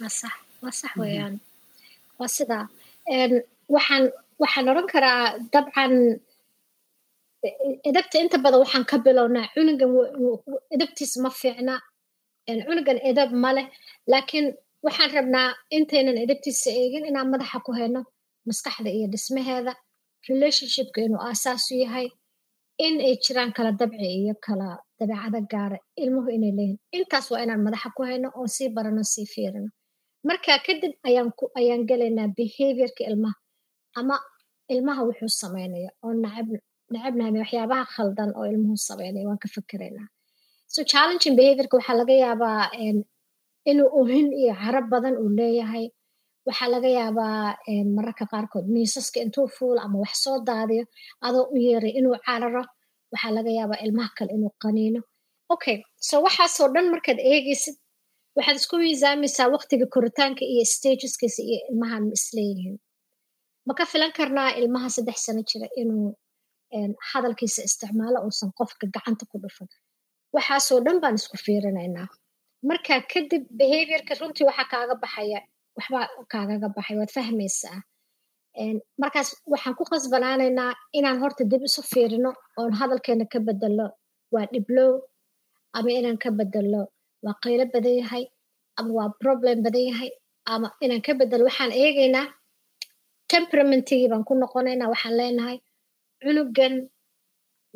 Waa 0.00 0.12
sax 0.20 0.34
waa 0.62 0.74
sax 0.80 0.92
weeyaan 1.02 1.34
waa 2.18 2.30
sidaa 2.36 2.64
waxaan 3.74 4.04
waxaan 4.42 4.66
oran 4.72 4.86
karaa 4.92 5.20
dabcan 5.52 5.94
edabta 7.88 8.16
inta 8.22 8.38
badan 8.44 8.60
waxaan 8.64 8.84
ka 8.90 8.96
bilownaa 9.04 9.46
cunugan 9.54 9.90
edabtiis 10.74 11.12
ma 11.24 11.30
fiicna 11.40 11.74
cunugan 12.68 12.98
edab 13.10 13.30
ma 13.42 13.50
leh 13.56 13.66
laakiin 14.12 14.46
waxaan 14.86 15.10
rabnaa 15.16 15.48
intaynan 15.76 16.16
edabtiisa 16.24 16.68
eegin 16.80 17.04
inaan 17.10 17.28
madaxa 17.32 17.58
ku 17.66 17.70
hayno 17.78 18.00
maskaxda 18.48 18.90
iyo 18.96 19.06
dhismaheeda 19.12 19.72
relationshipka 20.28 20.98
inuu 21.06 21.20
aasaasu 21.28 21.72
yahay 21.84 22.06
in 22.86 22.94
ay 23.06 23.14
jiraan 23.24 23.50
kala 23.56 23.70
dabci 23.80 24.06
iyo 24.20 24.34
kala 24.46 24.68
dabeecada 24.98 25.40
gaara 25.52 25.78
ilmuhu 26.02 26.28
inay 26.36 26.52
leeyihiin 26.58 26.80
intaas 26.96 27.26
waa 27.32 27.42
inaan 27.44 27.62
madaxa 27.66 27.88
ku 27.96 28.00
hayno 28.08 28.28
oon 28.38 28.48
sii 28.56 28.68
barano 28.76 29.02
sii 29.12 29.26
fiirino 29.32 29.70
marka 30.28 30.52
kadib 30.66 30.92
ayaan 31.08 31.82
gelaynaa 31.90 32.28
behaviorka 32.38 33.02
ilmaha 33.10 33.36
ama 34.00 34.16
ilmaha 34.72 35.00
wuxuu 35.08 35.32
samaynaya 35.42 35.90
oo 36.04 36.12
nacab 36.24 36.48
nacabnahay 36.92 37.32
waxyaabaha 37.42 37.84
khaldan 37.94 38.30
oo 38.38 38.44
ilmuhu 38.52 38.76
samaynaya 38.88 39.26
waan 39.28 39.40
ka 39.44 39.48
fikiraynaa 39.56 40.06
so 40.74 40.80
challenging 40.92 41.36
behaviorka 41.40 41.74
waxaa 41.78 41.96
laga 42.00 42.14
yaabaa 42.24 42.62
inuu 43.70 43.88
ohin 44.00 44.26
iyo 44.40 44.52
carab 44.62 44.86
badan 44.92 45.14
uu 45.22 45.30
leeyahay. 45.38 45.86
Waxaa 46.48 46.68
laga 46.74 46.88
yaabaa 46.98 47.56
mararka 47.96 48.24
qaarkood 48.32 48.66
miisaska 48.74 49.18
intuu 49.24 49.46
fuulo 49.56 49.80
ama 49.86 49.96
wax 50.04 50.14
soo 50.24 50.36
daadiyo 50.48 50.84
adoo 51.26 51.44
u 51.54 51.56
yeeray 51.66 51.92
inuu 51.98 52.16
cararo. 52.26 52.62
Waxaa 53.12 53.32
laga 53.36 53.50
yaabaa 53.58 53.80
ilmaha 53.84 54.10
kale 54.18 54.30
inuu 54.36 54.52
qaniino. 54.62 55.00
Okay 55.54 55.76
so 56.08 56.14
waxaasoo 56.26 56.68
dhan 56.74 56.86
markaad 56.94 57.18
eegaysid 57.32 57.76
waxaad 58.36 58.56
isku 58.60 58.74
miisaamaysaa 58.82 59.48
waqtiga 59.54 59.86
koritaanka 59.94 60.42
iyo 60.52 60.64
stageskiisa 60.74 61.40
iyo 61.50 61.58
ilmahan 61.70 62.02
ma 62.08 62.12
isleeyihiin 62.18 62.76
ma 63.66 63.72
ka 63.78 63.84
filan 63.92 64.12
karnaa 64.18 64.50
ilmaha 64.60 64.88
saddex 64.96 65.18
sano 65.26 65.42
jira 65.50 65.66
inuu 65.82 66.08
hadalkiisa 67.10 67.60
isticmaalo 67.68 68.18
uusan 68.26 68.50
qofka 68.58 68.84
gacanta 68.94 69.24
ku 69.30 69.36
dhufan 69.42 69.68
waxaasoo 70.36 70.78
dhan 70.86 70.98
baan 71.02 71.14
isku 71.20 71.36
fiirinaynaa. 71.46 72.08
Marka 72.68 72.94
kadib 73.12 73.42
behaviorka 73.58 74.12
runtii 74.20 74.46
waxaa 74.48 74.68
kaaga 74.72 74.94
baxaya 75.02 75.38
waxbaa 75.76 76.06
kaagaga 76.32 76.68
baxay 76.76 76.96
waad 77.00 77.12
fahmaysaa. 77.16 77.78
Markaas 79.02 79.28
waxaan 79.52 79.74
ku 79.78 79.84
qasbanaanaynaa 79.90 80.72
inaan 80.98 81.18
horta 81.22 81.42
dib 81.50 81.62
isu 81.68 81.80
fiirino 81.92 82.30
oon 82.60 82.72
hadalkeena 82.80 83.24
ka 83.32 83.38
bedelo 83.46 83.86
waa 84.34 84.46
dhiblow 84.52 84.92
ama 85.76 85.90
inaan 85.98 86.18
ka 86.22 86.30
bedelo 86.38 86.82
waa 87.24 87.36
qaylo 87.42 87.64
badan 87.74 87.96
yahay 88.02 88.24
ama 88.78 88.90
waa 88.98 89.10
problem 89.22 89.56
badan 89.64 89.84
yahay 89.90 90.10
ama 90.52 90.68
inaan 90.84 91.02
ka 91.06 91.12
bedelo 91.18 91.44
waxaan 91.48 91.72
eegaynaa 91.82 92.26
temperamentigii 93.32 94.08
baan 94.12 94.24
ku 94.28 94.32
noqonaynaa 94.42 94.90
waxaan 94.92 95.16
leenahay. 95.20 95.56
Cunugan 96.22 96.74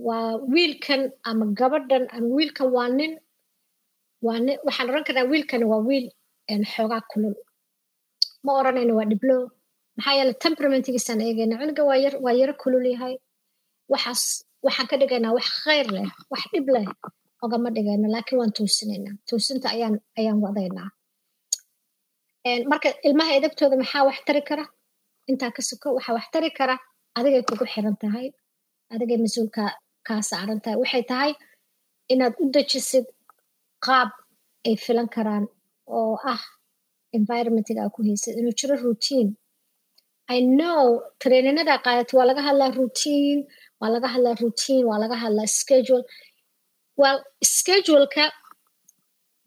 waa 0.06 0.36
wiilkan 0.52 1.02
ama 1.28 1.44
gabadhan 1.58 2.04
ama 2.14 2.28
wiilkan 2.36 2.68
waa 2.76 2.88
nin 2.98 3.12
waa 4.26 4.38
nin 4.46 4.58
waxaan 4.66 4.88
oran 4.90 5.04
karnaa 5.06 5.30
wiilkan 5.32 5.62
waa 5.70 5.80
wiil 5.88 6.06
xoogaa 6.72 7.02
kulul. 7.10 7.34
Ma 8.44 8.50
oranayno 8.60 8.92
waa 8.98 9.08
dhiblow 9.10 9.42
maxaa 9.96 10.14
yeele 10.18 10.32
temperamentigiisaan 10.44 11.20
eegayna 11.26 11.54
cunuga 11.60 11.82
waa 11.88 11.98
yar 12.04 12.14
waa 12.24 12.34
yaro 12.40 12.54
kulul 12.62 12.86
yahay. 12.92 13.14
Waxaas 13.92 14.22
waxaan 14.66 14.86
ka 14.90 14.96
dhigaynaa 15.00 15.32
wax 15.36 15.48
khayr 15.64 15.86
leh 15.96 16.08
wax 16.32 16.42
dhib 16.52 16.66
leh 16.74 16.86
ogama 17.44 17.68
dhigayno 17.76 18.06
laakiin 18.14 18.38
waan 18.40 18.52
toosinaynaa 18.58 19.14
toosinta 19.28 19.66
ayaan 20.18 20.38
wadaynaa. 20.44 20.88
Marka 22.70 22.88
ilmaha 23.08 23.32
edabtooda 23.38 23.76
maxaa 23.82 24.04
wax 24.08 24.18
tari 24.26 24.42
kara? 24.48 24.64
Intaa 25.30 25.50
ka 25.56 25.62
suko 25.68 25.88
waxaa 25.96 26.14
wax 26.18 26.26
tari 26.34 26.50
kara? 26.58 26.74
Adigay 27.18 27.42
kugu 27.48 27.64
xiran 27.72 27.96
tahay. 28.02 28.26
Adigay 28.92 29.18
mas'uulka 29.24 29.62
kaa 30.06 30.20
saaran 30.30 30.60
tahay. 30.64 30.76
Waxay 30.82 31.04
tahay 31.10 31.32
inaad 32.12 32.34
u 32.42 32.44
dejisid 32.54 33.06
qaab 33.86 34.10
ay 34.68 34.74
filan 34.84 35.08
karaan 35.14 35.44
oo 35.96 36.14
ah 36.32 36.42
environmentiga 37.18 37.82
ku 37.94 38.00
haysid. 38.06 38.34
Inuu 38.40 38.54
jiro 38.58 38.74
routine. 38.84 39.30
I 40.36 40.38
know 40.58 40.82
traininada 41.22 41.74
qaadato 41.84 42.12
waa 42.18 42.26
laga 42.30 42.42
hadlaa 42.48 42.70
routine 42.78 43.40
waa 43.80 43.90
laga 43.94 44.08
hadlaa 44.14 44.34
routine 44.42 44.84
waa 44.90 44.98
laga 45.02 45.16
hadlaa 45.24 45.48
schedule 45.58 46.04
well 47.00 47.18
scheduleka 47.54 48.24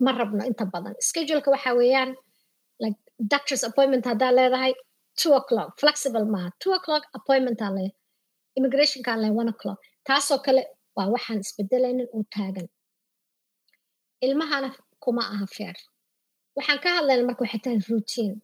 ma 0.03 0.11
rabno 0.19 0.43
inta 0.49 0.65
badan. 0.73 0.95
Scheduleka 1.07 1.49
waxa 1.55 1.71
weeyaan 1.79 2.11
like 2.83 2.97
doctors 3.33 3.63
appointment 3.69 4.03
haddaa 4.09 4.31
leedahay 4.37 4.73
two 5.21 5.31
o'clock. 5.39 5.69
Flexible 5.81 6.25
maaha. 6.33 6.49
Two 6.63 6.71
o'clock 6.79 7.03
appointment 7.19 7.59
aa 7.65 7.71
leeyahay 7.77 7.95
immigrationkaan 8.57 9.17
leeyahay 9.23 9.39
one 9.41 9.49
o'clock. 9.53 9.79
Taasoo 10.07 10.39
kale 10.45 10.63
waa 10.97 11.07
waxaan 11.15 11.39
isbedelaynin 11.45 12.07
oo 12.15 12.23
taagan. 12.35 12.67
Ilmahana 14.25 14.69
kuma 15.03 15.21
aha 15.33 15.45
feer. 15.55 15.75
Waxaan 16.57 16.79
ka 16.83 16.89
hadlayna 16.97 17.23
marka 17.29 17.41
waxay 17.45 17.61
tahay 17.65 17.79
routine. 17.91 18.35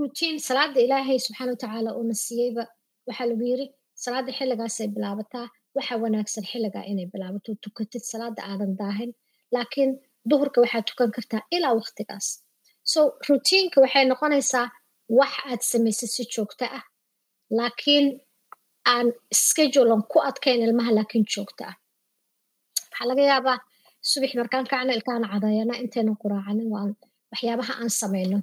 Routine 0.00 0.36
salaada 0.48 0.78
ilaahay 0.86 1.18
subxaana 1.24 1.50
watacaala 1.54 1.90
uuna 1.98 2.14
siiyeyba. 2.24 2.64
Waxaa 3.08 3.26
lagu 3.30 3.44
yiri 3.50 3.66
salaada 4.04 4.30
xilligaasay 4.38 4.88
bilaabataa 4.94 5.46
waxa 5.76 5.94
wanaagsan 6.02 6.44
xilligaa 6.50 6.84
inay 6.90 7.06
bilaabato 7.12 7.50
tukatid 7.64 8.02
salaada 8.12 8.40
aadan 8.50 8.72
daahin 8.80 9.10
laakiin 9.54 9.90
duhurka 10.30 10.58
waxaad 10.64 10.84
tukan 10.90 11.10
kartaa 11.16 11.42
ilaa 11.56 11.74
waqtigaas. 11.80 12.26
So 12.92 13.00
routiinka 13.28 13.76
waxay 13.84 14.04
noqonaysaa 14.10 14.66
wax 15.18 15.32
aad 15.50 15.60
samaysid 15.72 16.10
si 16.16 16.22
joogto 16.34 16.64
ah 16.78 16.84
laakiin 17.58 18.06
aan 18.92 19.06
schedulan 19.46 20.02
ku 20.12 20.18
adkayn 20.28 20.60
ilmaha 20.66 20.90
laakiin 20.98 21.24
joogto 21.34 21.62
ah. 21.70 21.76
Waxaa 22.90 23.06
laga 23.10 23.22
yaabaa 23.32 23.58
subax 24.10 24.32
markaan 24.40 24.66
kacna 24.72 24.92
ilkaana 24.98 25.26
cadayana 25.32 25.74
intaynan 25.82 26.16
quraacanin 26.22 26.68
waan 26.74 26.90
waxyaabaha 27.30 27.72
aan 27.80 27.90
samayno. 28.00 28.38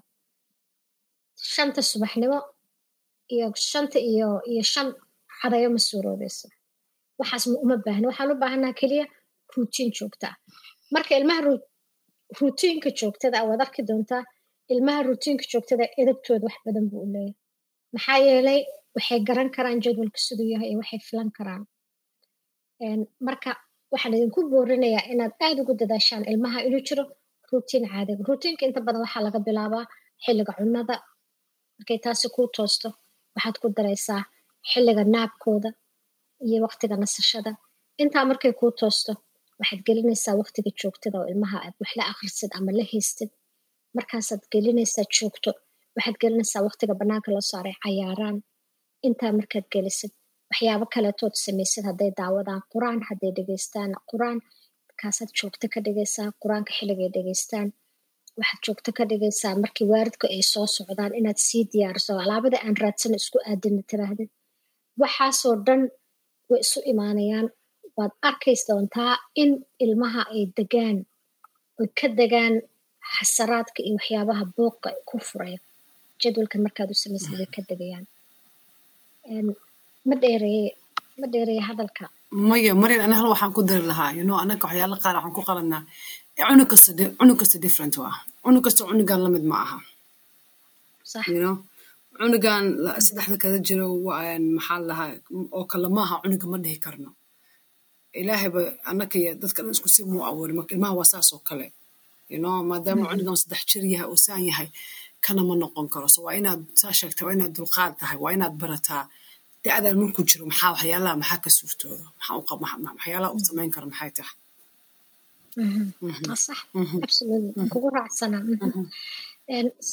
Shanta 1.53 1.81
subaxnimo 1.91 2.39
iyo 3.33 3.45
shanta 3.71 3.97
iyo 4.11 4.27
iyo 4.51 4.63
shan 4.73 4.87
cadayo 5.39 5.67
ma 5.75 5.79
suuroobayso 5.89 6.47
waxaas 7.21 7.43
uma 7.65 7.75
baahna. 7.85 8.05
Waxaan 8.09 8.31
u 8.33 8.35
baahanaa 8.43 8.73
keliya 8.79 9.05
ruutiin 9.53 9.89
joogta. 9.97 10.27
Ah 10.31 10.35
marka 10.93 11.11
ilmaha 11.19 11.41
ruutiinka 12.39 12.89
joogtada 12.99 13.37
waad 13.49 13.61
arki 13.65 13.81
doontaa 13.89 14.23
ilmaha 14.73 14.99
ruutiinka 15.07 15.43
joogtada 15.51 15.85
edabtooda 16.01 16.43
wax 16.47 16.57
badan 16.65 16.85
buu 16.91 17.01
u 17.05 17.09
maxaa 17.95 18.17
yeelay 18.27 18.59
waxay 18.95 19.19
garan 19.27 19.49
karaan 19.55 19.79
jadwalka 19.85 20.19
siduu 20.25 20.47
yahay 20.53 20.69
iyo 20.71 20.77
waxay 20.81 20.99
filan 21.09 21.29
karaan. 21.37 21.63
Marka 23.27 23.51
waxaan 23.93 24.13
idinku 24.17 24.39
boorinayaa 24.51 25.03
inaad 25.13 25.33
aad 25.45 25.57
ugu 25.61 25.73
dadaashaan 25.81 26.23
ilmaha 26.31 26.59
inuu 26.67 26.81
jiro 26.87 27.03
ruutiin 27.49 27.85
caadiga 27.91 28.23
ruutiinka 28.29 28.63
inta 28.67 28.79
badan 28.87 29.01
waxaa 29.05 29.23
laga 29.27 29.39
bilaabaa 29.47 29.85
xilliga 30.23 30.53
cunnada. 30.59 30.95
Markay 31.77 31.99
taasi 32.05 32.27
kuu 32.35 32.47
toosto 32.55 32.89
waxaad 33.35 33.55
ku 33.61 33.67
daraysaa 33.77 34.21
xilliga 34.71 35.03
naabkooda 35.13 35.69
iyo 36.47 36.57
waqtiga 36.65 36.95
nasashada. 37.03 37.51
Intaa 38.03 38.25
markay 38.29 38.53
kuu 38.59 38.71
toosto 38.79 39.11
waxaad 39.59 39.81
gelinaysaa 39.87 40.35
waqtiga 40.41 40.69
joogtada 40.81 41.17
oo 41.21 41.27
ilmaha 41.31 41.57
aad 41.65 41.75
wax 41.81 41.91
la 41.99 42.03
akhrisid 42.11 42.51
ama 42.57 42.71
la 42.79 42.83
haystid. 42.91 43.29
Markaasaad 43.97 44.43
gelinaysaa 44.53 45.05
joogto 45.17 45.49
waxaad 45.95 46.17
gelinaysaa 46.21 46.61
waqtiga 46.67 46.93
bannaanka 46.99 47.29
loo 47.35 47.43
saaray 47.51 47.75
cayaaraan 47.83 48.37
intaa 49.07 49.31
markaad 49.39 49.67
gelisid 49.73 50.11
waxyaabo 50.51 50.85
kaletood 50.95 51.35
samaysid 51.45 51.83
hadday 51.89 52.11
daawadaan 52.19 52.61
qur'aan 52.73 52.99
hadday 53.09 53.31
dhegeystaan 53.37 53.91
qur'aan 54.11 54.37
markaasaad 54.89 55.29
joogto 55.39 55.65
ka 55.73 55.79
dhigaysaa 55.85 56.27
qur'aanka 56.41 56.71
xilligay 56.77 57.09
dhegeystaan 57.15 57.67
waxaad 58.39 58.61
joogto 58.65 58.89
ka 58.97 59.03
dhigaysaa 59.11 59.53
markii 59.63 59.87
waaridku 59.93 60.25
ay 60.35 60.41
soo 60.53 60.67
socdaan 60.77 61.13
inaad 61.19 61.39
sii 61.47 61.63
diyaariso 61.71 62.11
alaabada 62.23 62.57
aan 62.65 62.75
raadsano 62.83 63.15
isku 63.21 63.37
aadina 63.51 63.81
tiraahdid 63.89 64.29
waxaasoo 65.01 65.55
dhan 65.65 65.81
way 66.51 66.59
isu 66.65 66.79
imaanayaan 66.91 67.47
waad 67.97 68.13
arkays 68.29 68.61
doontaa 68.67 69.13
in 69.41 69.51
ilmaha 69.83 70.21
ay 70.33 70.43
degaan 70.57 70.97
oy 71.79 71.87
ka 71.99 72.07
degaan 72.19 72.53
xasaraadka 73.15 73.79
iyo 73.87 73.95
waxyaabaha 73.99 74.43
booqa 74.55 74.89
ku 75.07 75.15
furaya 75.29 75.59
jadwalka 76.21 76.55
markaad 76.65 76.89
u 76.93 76.95
samaysid 77.03 77.33
way 77.39 77.49
ka 77.55 77.61
degayaan. 77.69 78.05
Ma 80.07 80.15
dheereeye 80.23 80.69
ma 81.19 81.25
dheereeye 81.33 81.61
hadalka? 81.69 82.03
Maya 82.49 82.73
marian 82.81 83.01
ana 83.05 83.15
hal 83.19 83.27
waxaan 83.33 83.53
ku 83.55 83.61
dari 83.69 83.85
lahaa. 83.91 84.11
You 84.17 84.23
know 84.27 84.37
anaka 84.43 84.63
waxyaala 84.67 84.95
qaar 85.03 85.15
waxaan 85.17 85.35
ku 85.37 85.41
qaladnaa 85.49 85.83
cunug 86.49 86.67
kasta 86.71 86.91
cunug 87.19 87.37
kasta 87.41 87.57
different 87.65 87.93
waa. 88.01 88.15
Cunug 88.45 88.63
kasta 88.65 88.81
cunugan 88.89 89.19
la 89.25 89.29
mid 89.35 89.45
ma 89.51 89.57
aha 89.65 89.77
cunugan 92.17 92.63
saddexda 93.05 93.35
kada 93.43 93.57
jiro 93.67 93.87
maxaa 94.57 94.79
lahaa 94.89 95.11
oo 95.57 95.63
kale 95.71 95.87
maaha 95.97 96.15
cunuga 96.23 96.47
ma 96.51 96.57
dhihi 96.63 96.77
karno. 96.85 97.09
Ilaahayba 98.19 98.61
anaka 98.91 99.15
iyo 99.21 99.31
dadka 99.41 99.59
dhan 99.63 99.73
isku 99.75 99.89
si 99.95 100.01
muu 100.09 100.23
marka 100.57 100.71
ilmaha 100.75 100.93
waa 100.99 101.09
saas 101.11 101.29
oo 101.35 101.41
kale 101.49 101.67
maadaama 102.69 103.03
cunugan 103.11 103.37
saddex 103.41 103.61
jir 103.69 103.83
yahay 103.93 104.07
oo 104.11 104.17
saan 104.25 104.43
yahay 104.49 104.69
kana 105.25 105.41
ma 105.47 105.53
noqon 105.61 105.87
karo. 105.93 106.07
So 106.13 106.19
waa 106.25 106.35
inaad 106.39 106.61
saa 106.81 106.93
sheegta 106.99 107.21
waa 107.25 107.33
inaad 107.37 107.53
dulqaad 107.57 107.93
tahay 107.99 108.17
waa 108.23 108.33
inaad 108.35 108.55
barataa. 108.61 109.03
Da-dan 109.63 109.95
markuu 110.01 110.23
jiro 110.29 110.43
maxaa 110.51 110.71
waxyaalaha 110.75 111.15
maxaa 111.21 111.39
ka 111.43 111.49
suurtooda 111.57 112.05
waxyaalaha 112.97 113.31
u 113.35 113.39
samayn 113.47 113.71
karo 113.75 113.85
maxay 113.91 114.11
tahay 114.17 114.35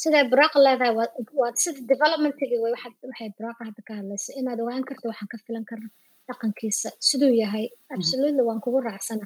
siday 0.01 0.25
buraaqa 0.33 0.59
leedahay 0.67 0.93
waa 1.41 1.53
sida 1.63 1.81
developmentigii 1.93 2.61
way 2.65 2.73
waxay 2.77 3.29
buraaqa 3.39 3.63
hadda 3.69 3.83
ka 3.89 3.93
hadlaysa. 3.99 4.31
Inaad 4.41 4.59
ogaan 4.65 4.85
karto 4.89 5.05
waxaan 5.11 5.29
ka 5.33 5.37
filan 5.47 5.65
karna 5.71 5.89
dhaqankiisa. 6.29 6.89
Siduu 7.09 7.33
yahay 7.43 7.67
absolutely 7.95 8.43
waan 8.49 8.61
kugu 8.65 8.79
raacsana. 8.89 9.25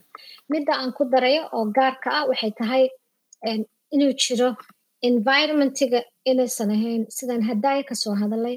Midda 0.52 0.72
aan 0.80 0.92
ku 0.96 1.02
darayo 1.12 1.42
oo 1.56 1.64
gaarka 1.76 2.08
ah 2.18 2.24
waxay 2.30 2.52
tahay 2.60 2.84
inuu 3.94 4.12
jiro 4.22 4.48
environmentiga 5.10 6.00
inaysan 6.30 6.70
ahayn. 6.76 7.02
Sidaan 7.16 7.42
hadaaya 7.50 7.82
ka 7.88 7.94
soo 8.02 8.14
hadalay 8.22 8.56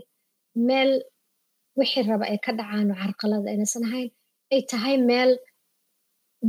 meel 0.67 0.91
wixii 1.79 2.03
raba 2.09 2.25
ay 2.31 2.39
ka 2.45 2.51
dhacaan 2.59 2.87
oo 2.91 2.97
carqalada 3.03 3.49
inaysan 3.55 3.83
ahayn 3.89 4.09
ay 4.53 4.61
tahay 4.71 4.95
meel 5.09 5.31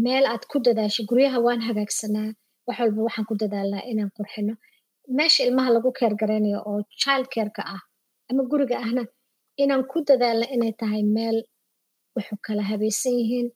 meel 0.04 0.25
aad 0.33 0.45
ku 0.50 0.56
dadaasho. 0.66 1.00
Guryaha 1.11 1.38
waan 1.47 1.61
hagaagsanaa 1.68 2.30
wax 2.66 2.76
walba 2.80 3.00
waxaan 3.06 3.26
ku 3.30 3.35
dadaalnaa 3.42 3.83
inaan 3.90 4.11
qurxino 4.16 4.54
meesha 5.18 5.40
ilmaha 5.46 5.70
lagu 5.76 5.90
keer 5.98 6.12
garaynayo 6.20 6.58
oo 6.70 6.80
child 7.02 7.26
careka 7.34 7.62
ah 7.75 7.82
ama 8.30 8.42
guriga 8.50 8.76
ahna 8.84 9.02
inaan 9.62 9.84
ku 9.90 9.98
dadaalna 10.08 10.46
inay 10.54 10.72
tahay 10.80 11.02
meel 11.16 11.36
wuxuu 12.14 12.38
kala 12.46 12.62
habaysan 12.70 13.14
yihiin 13.20 13.48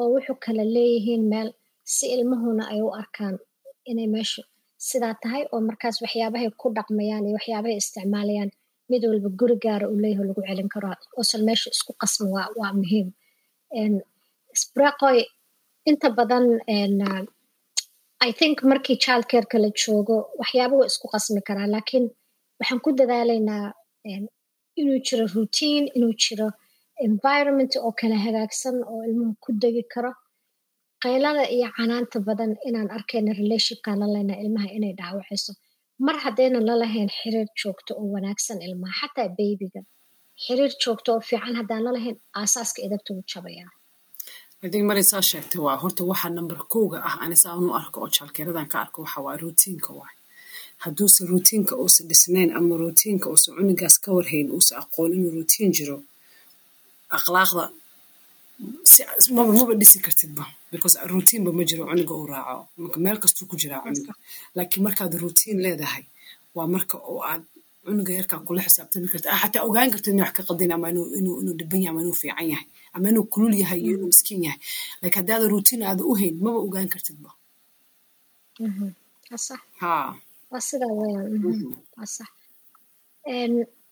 oo 0.00 0.08
wuxuu 0.14 0.36
kala 0.44 0.62
leeyihiin 0.74 1.22
meel 1.32 1.48
si 1.94 2.04
ilmahuna 2.14 2.62
ay 2.72 2.80
u 2.86 2.90
arkaan 3.00 3.36
inay 3.90 4.08
meeshu 4.14 4.40
sidaa 4.88 5.14
tahay 5.22 5.42
oo 5.52 5.60
markaas 5.68 5.96
waxyaabahay 6.04 6.48
ku 6.60 6.66
dhaqmayaan 6.76 7.24
iyo 7.28 7.34
waxyaabahay 7.38 7.76
isticmaalayaan 7.82 8.50
mid 8.90 9.02
walba 9.10 9.28
guri 9.40 9.56
gaara 9.64 9.86
uu 9.92 9.98
leeyahay 10.04 10.26
lagu 10.28 10.42
celin 10.48 10.68
karo 10.74 10.88
oosan 11.18 11.42
meesha 11.48 11.68
isku 11.76 11.92
qasmin 12.00 12.30
waa 12.60 12.72
muhiim. 12.80 13.08
Spraqoy 14.62 15.18
inta 15.90 16.08
badan 16.18 16.44
i 18.28 18.32
think 18.40 18.56
markii 18.70 18.96
child 19.04 19.24
careka 19.32 19.56
la 19.64 19.70
joogo 19.82 20.16
waxyaaba 20.40 20.74
waa 20.80 20.88
isku 20.92 21.06
qasmi 21.14 21.40
karaa 21.48 21.68
laakiin 21.74 22.06
waxaan 22.58 22.80
ku 22.84 22.90
dadaalaynaa 23.00 23.64
inuu 24.80 24.98
jiro 25.06 25.24
routine 25.36 25.84
inuu 25.96 26.14
jiro 26.22 26.48
environment 27.08 27.72
oo 27.86 27.92
kala 28.00 28.16
hagaagsan 28.26 28.76
oo 28.92 29.00
ilmuhu 29.08 29.32
ku 29.44 29.50
degi 29.62 29.82
karo. 29.94 30.12
Qaylada 31.02 31.42
iyo 31.56 31.68
canaanta 31.76 32.18
badan 32.28 32.52
inaan 32.68 32.88
arkayna 32.96 33.32
relationkaan 33.40 34.00
la 34.14 34.20
ilmaha 34.44 34.68
inay 34.76 34.92
dhaawacayso. 35.00 35.52
Mar 36.06 36.16
haddaynan 36.24 36.64
la 36.68 36.74
lahayn 36.82 37.10
xiriir 37.18 37.48
joogto 37.60 37.90
oo 38.00 38.06
wanaagsan 38.14 38.58
ilmaha 38.66 38.94
xataa 39.00 39.28
baybiga 39.38 39.80
xiriir 40.44 40.72
joogto 40.82 41.08
oo 41.14 41.20
fiican 41.28 41.54
haddaan 41.60 41.82
la 41.86 41.90
lahayn 41.96 42.16
aasaaska 42.40 42.78
idagta 42.86 43.10
wuu 43.14 43.24
jabayaa 43.32 43.70
adig 44.64 44.82
maray 44.88 45.04
saa 45.10 45.22
sheegtay 45.30 45.60
waa 45.66 45.76
horta 45.82 46.02
waxa 46.10 46.28
number 46.36 46.58
kowga 46.72 46.98
ah 47.08 47.16
anisa 47.24 47.48
anu 47.54 47.68
arko 47.80 47.96
oo 48.04 48.10
jaalkeeradan 48.16 48.66
ka 48.72 48.76
arko 48.84 48.98
waxa 49.04 49.20
waa 49.26 49.36
routiinka 49.42 49.90
waay. 49.98 50.14
Hadduuse 50.84 51.20
routiinka 51.32 51.74
uusan 51.82 52.06
dhisnayn 52.10 52.50
ama 52.58 52.74
routiinka 52.82 53.26
uusan 53.32 53.52
cunugaas 53.56 53.96
ka 54.04 54.08
warhayn 54.16 54.48
uusan 54.56 54.76
aqoon 54.82 55.10
inuu 55.16 55.32
routine 55.38 55.70
jiro 55.76 55.96
akhlaaqda 57.16 57.64
maba 59.36 59.52
maba 59.58 59.74
dhisi 59.80 59.98
kartidba 60.06 60.44
because 60.72 60.96
routiinba 61.12 61.50
ma 61.58 61.62
jiro 61.68 61.82
cunuga 61.90 62.14
uu 62.20 62.26
raaco. 62.32 62.62
Meel 63.04 63.18
kastuu 63.22 63.46
ku 63.50 63.54
jiraa 63.60 63.82
cunuga 63.84 64.12
laakiin 64.56 64.82
markaad 64.86 65.12
routine 65.22 65.58
leedahay 65.64 66.04
waa 66.56 66.66
marka 66.74 66.96
oo 67.10 67.20
aad 67.30 67.42
cunuga 67.84 68.12
yarkaa 68.18 68.40
kula 68.46 68.60
xisaabtami 68.66 69.08
karta. 69.12 69.28
Ah 69.34 69.40
xataa 69.42 69.62
ogaan 69.68 69.90
kartid 69.92 70.12
inay 70.14 70.24
wax 70.26 70.32
ka 70.38 70.42
qaldin 70.48 70.72
ama 70.76 70.86
inuu 70.92 71.54
dhiban 71.58 71.80
yahay 71.84 71.92
ama 71.92 72.00
inuu 72.04 72.16
fiican 72.22 72.46
yahay 72.52 72.66
ama 72.94 73.06
inuu 73.12 73.26
kulul 73.32 73.54
yahay 73.62 73.80
iyo 73.84 73.92
inuu 73.96 74.10
miskiin 74.12 74.42
yahay. 74.46 74.60
Laakiin 75.00 75.16
haddii 75.20 75.34
aada 75.36 75.46
routine 75.54 75.82
aada 75.90 76.02
u 76.10 76.12
hayn 76.20 76.34
maba 76.44 76.58
ogaan 76.66 76.88
kartidba 76.94 77.30
waa 80.50 80.60
sida 80.68 80.86
weyaan 80.98 81.26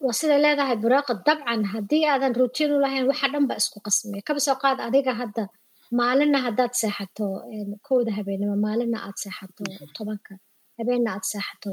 waa 0.04 0.14
siday 0.18 0.38
leedahay 0.44 0.76
buraaqa 0.84 1.12
dabcan. 1.26 1.60
Haddii 1.74 2.04
aadan 2.12 2.34
routine 2.40 2.72
u 2.76 2.78
lahayn 2.84 3.04
waxa 3.10 3.26
dhan 3.32 3.44
ba 3.50 3.54
isku 3.60 3.78
qasmaya 3.86 4.22
kaba 4.28 4.40
soo 4.46 4.56
qaad 4.62 4.78
adiga 4.88 5.12
hadda 5.20 5.44
maalinna 5.98 6.38
haddaad 6.46 6.72
seexato 6.80 7.26
kowda 7.86 8.10
habeenimo 8.18 8.54
maalinna 8.66 8.98
aad 9.06 9.16
seexato 9.22 9.62
tobanka 9.96 10.32
habeenna 10.78 11.08
aad 11.14 11.24
seexato 11.32 11.70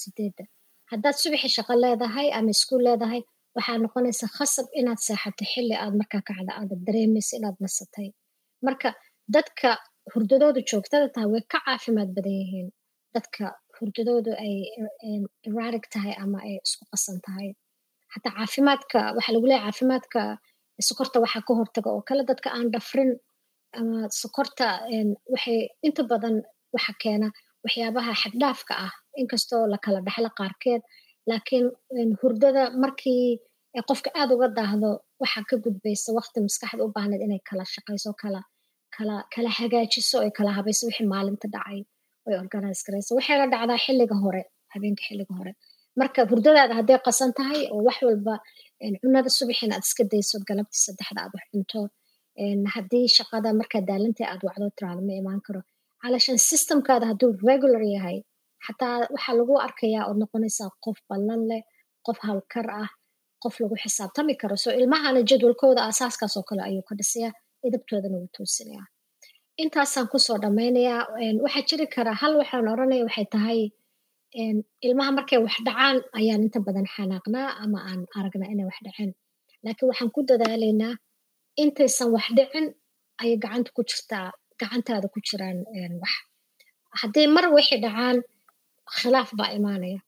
sideedda 0.00 0.44
haddaad 0.92 1.16
subaxi 1.22 1.48
shaqo 1.56 1.72
leedahay 1.84 2.28
ama 2.38 2.50
iskuul 2.56 2.82
leedahay 2.88 3.20
waxaa 3.56 3.78
noqonaysa 3.84 4.26
khasab 4.36 4.66
inaad 4.80 5.00
seexato 5.06 5.44
xilli 5.52 5.74
aad 5.82 5.94
markaa 6.00 6.22
kacda 6.28 6.52
aada 6.60 6.74
dareemaysa 6.86 7.32
inaad 7.38 7.56
nasatay. 7.64 8.08
Marka 8.66 8.88
dadka 9.34 9.68
hurdadoodu 10.12 10.60
joogtada 10.70 11.06
tahay 11.14 11.28
way 11.32 11.42
ka 11.52 11.58
caafimaad 11.66 12.10
badan 12.16 12.34
yihiin. 12.42 12.68
Dadka 13.14 13.44
hurdadoodu 13.76 14.30
ay 14.44 14.54
erarig 15.48 15.84
tahay 15.94 16.14
ama 16.22 16.38
ay 16.46 16.54
isku 16.66 16.84
qasan 16.92 17.18
tahay. 17.26 17.48
Xataa 18.12 18.32
caafimaadka 18.38 18.98
waxaa 19.16 19.34
lagu 19.36 19.46
leeyahay 19.50 19.66
caafimaadka 19.70 20.20
sokorta 20.88 21.16
waxaa 21.24 21.42
ka 21.48 21.52
hortaga 21.60 21.88
oo 21.96 22.02
kale 22.08 22.22
dadka 22.30 22.48
aan 22.56 22.68
dhafrin 22.74 23.10
ama 23.78 23.98
sokorta 24.20 24.66
waxay 25.32 25.58
inta 25.86 26.02
badan 26.10 26.36
waxa 26.74 26.92
keena 27.02 27.28
waxyaabaha 27.64 28.12
xaddhaafka 28.22 28.74
ah 28.86 28.92
inkastoo 29.20 29.62
la 29.72 29.78
kala 29.84 29.98
dhexlo 30.06 30.30
qaarkeed 30.38 30.82
laakiin 31.30 31.66
hurdada 32.20 32.62
markii 32.82 33.24
qofka 33.88 34.10
aad 34.20 34.30
uga 34.36 34.48
daahdo 34.58 34.90
waxaa 35.22 35.44
ka 35.50 35.56
gudbaysa 35.64 36.08
waqti 36.18 36.38
maskaxda 36.46 36.82
u 36.86 36.94
baahneed 36.96 37.22
inay 37.26 37.40
kala 37.48 37.64
shaqayso 37.74 38.10
kala 39.34 39.50
hagaajiso 39.58 40.16
ay 40.24 40.30
kala 40.38 40.50
habayso 40.58 40.82
wixii 40.88 41.08
maalinta 41.14 41.46
dhacay 41.54 41.80
oy 42.28 42.34
organize 42.42 42.80
garayso 42.86 43.10
waxayna 43.18 43.46
dhacdaa 43.52 43.78
xilliga 43.84 44.16
hore 44.24 44.42
habeenka 44.72 45.02
xilliga 45.08 45.34
hore. 45.38 45.52
Marka 46.00 46.20
hurdadaada 46.30 46.74
hadday 46.78 46.98
qasan 47.06 47.30
tahay 47.38 47.60
oo 47.74 47.80
wax 47.88 47.98
walba 48.08 48.34
cunada 49.02 49.30
subaxina 49.38 49.72
aad 49.76 49.84
iska 49.88 50.02
daysood 50.12 50.42
galabtii 50.50 50.80
saddexda 50.86 51.18
aad 51.24 51.32
wax 51.36 51.44
cunto 51.52 51.80
haddii 52.74 53.06
shaqada 53.16 53.48
markaa 53.60 53.82
daalantay 53.90 54.26
aad 54.32 54.42
wacdo 54.48 54.66
tiraado 54.76 55.00
ma 55.08 55.14
imaan 55.22 55.40
karo. 55.46 55.60
Calashan 56.02 56.38
systemkaada 56.50 57.04
hadduu 57.10 57.30
regular 57.50 57.82
yahay 57.96 58.16
xataa 58.66 58.96
waxaa 59.14 59.34
lagu 59.40 59.54
arkayaa 59.66 60.04
ood 60.10 60.18
noqonaysaa 60.22 60.70
qof 60.84 60.98
ballan 61.08 61.42
leh 61.50 61.62
qof 62.06 62.18
hawlkar 62.26 62.66
ah 62.82 62.90
qof 63.42 63.54
lagu 63.62 63.74
xisaabtami 63.82 64.34
karo. 64.40 64.56
So 64.64 64.68
ilmahana 64.78 65.20
jadwalkooda 65.30 65.80
asaaskaas 65.90 66.34
oo 66.38 66.44
kale 66.48 66.62
ayuu 66.68 66.84
ka 66.88 66.94
dhisayaa 66.98 67.32
idabtoodana 67.66 68.16
wuu 68.20 68.30
toosinayaa. 68.36 68.86
Intaasaan 69.62 70.06
ku 70.12 70.18
soo 70.26 70.38
dhammaynayaa 70.42 71.00
waxaa 71.44 71.64
jiri 71.68 71.86
karaa 71.94 72.16
hal 72.22 72.32
waxaan 72.40 72.68
oranaya 72.74 73.04
waxay 73.08 73.26
tahay 73.34 73.60
ilmaha 74.86 75.10
markay 75.18 75.38
wax 75.44 75.54
dhacaan 75.66 75.96
ayaan 76.18 76.42
inta 76.46 76.58
badan 76.66 76.86
xanaaqnaa 76.94 77.48
ama 77.64 77.78
aan 77.88 78.00
aragnaa 78.18 78.48
inay 78.54 78.66
wax 78.70 78.78
dhaceen 78.86 79.10
laakiin 79.64 79.88
waxaan 79.90 80.10
ku 80.14 80.20
dadaalaynaa 80.30 80.94
intaysan 81.62 82.08
wax 82.14 82.26
dhicin 82.38 82.66
ayay 83.22 83.36
gacanta 83.44 83.70
ku 83.76 83.82
jirtaa 83.90 84.26
gacantaada 84.60 85.06
ku 85.14 85.18
jiraan 85.28 85.58
wax. 86.02 86.12
Haddii 87.00 87.26
mar 87.36 87.44
wixii 87.56 87.80
dhacaan 87.84 88.16
khilaaf 88.98 89.30
baa 89.38 89.50
imaanaya. 89.58 90.00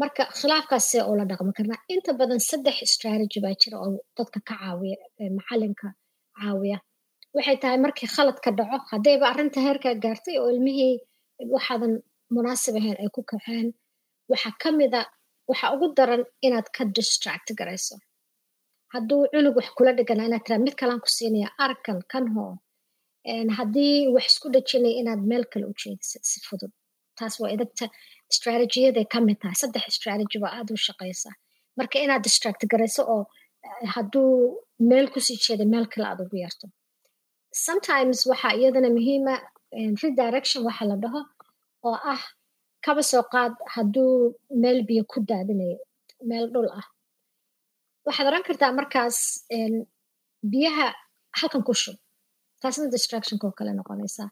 Marka 0.00 0.22
khilaafkaasee 0.38 1.02
oo 1.08 1.14
la 1.18 1.24
dhaqmi 1.30 1.52
karnaa 1.58 1.80
inta 1.94 2.10
badan 2.20 2.40
saddex 2.48 2.76
strategy 2.94 3.38
baa 3.44 3.54
jira 3.62 3.76
oo 3.84 3.90
dadka 4.16 4.38
ka 4.48 4.54
caawiya 4.60 4.96
macalinka 5.38 5.88
caawiya. 6.38 6.78
Waxay 7.36 7.56
tahay 7.62 7.78
markii 7.84 8.08
khaladka 8.14 8.48
dhaco 8.58 8.76
haddayba 8.92 9.24
arrinta 9.32 9.58
heerkaa 9.66 9.94
gaartay 10.04 10.36
oo 10.42 10.48
ilmihii 10.54 10.94
waxaadan 11.54 11.92
munaasib 12.34 12.74
ahayn 12.80 12.96
ay 13.02 13.08
ku 13.16 13.20
kaceen 13.30 13.68
waxaa 14.30 14.54
ka 14.62 14.68
mida 14.78 15.00
waxa 15.50 15.66
ugu 15.74 15.86
daran 15.96 16.22
inaad 16.46 16.66
ka 16.76 16.82
distract 16.96 17.48
garayso. 17.58 17.96
Hadduu 18.92 19.22
cunug 19.32 19.56
wax 19.58 19.68
kula 19.76 19.92
dhiganaa 19.98 20.26
inaad 20.28 20.44
tiraa 20.46 20.64
mid 20.66 20.74
kalaan 20.80 21.00
ku 21.04 21.08
siinaya 21.16 21.48
arkan 21.66 21.98
kan 22.12 22.26
hoo. 22.34 22.52
Haddii 23.58 23.96
wax 24.14 24.24
isku 24.30 24.46
dhajinaya 24.54 24.94
inaad 25.00 25.20
meel 25.30 25.44
kale 25.52 25.64
u 25.70 25.74
si 26.30 26.38
fudud 26.48 26.72
taas 27.18 27.34
waa 27.40 27.50
idagta 27.56 27.84
strategiyaday 28.36 29.06
ka 29.12 29.18
mid 29.26 29.38
tahay 29.42 29.56
saddex 29.62 29.84
strategy 29.98 30.36
baa 30.44 30.52
aada 30.58 30.70
u 30.76 30.80
shaqaysa 30.86 31.30
marka 31.78 31.96
inaad 32.04 32.22
distract 32.26 32.62
garayso 32.72 33.02
oo 33.14 33.22
hadduu 33.94 34.30
meel 34.90 35.06
ku 35.14 35.18
sii 35.26 35.38
jeeda 35.44 35.64
meel 35.72 35.86
kale 35.92 36.06
aad 36.10 36.20
ugu 36.24 36.36
yarto. 36.44 36.66
Sometimes 37.66 38.18
waxaa 38.30 38.52
iyadana 38.60 38.88
muhiima 38.96 39.34
redirection 40.02 40.60
waxa 40.68 40.84
la 40.90 40.96
dhaho 41.02 41.20
oo 41.88 41.96
ah 42.14 42.22
kaba 42.84 43.02
soo 43.10 43.24
qaad 43.34 43.52
hadduu 43.74 44.10
meel 44.62 44.78
biyo 44.88 45.02
ku 45.12 45.18
daadinayo 45.30 45.78
meel 46.30 46.46
dhul 46.54 46.68
ah. 46.80 46.86
Waxaad 48.06 48.26
oran 48.30 48.44
kartaa 48.48 48.72
markaas 48.78 49.16
biyaha 50.52 50.86
halkan 51.38 51.62
ku 51.68 51.72
shub 51.82 51.96
taasna 52.62 52.84
distractionka 52.94 53.44
oo 53.48 53.54
kale 53.58 53.72
noqonaysaa 53.78 54.28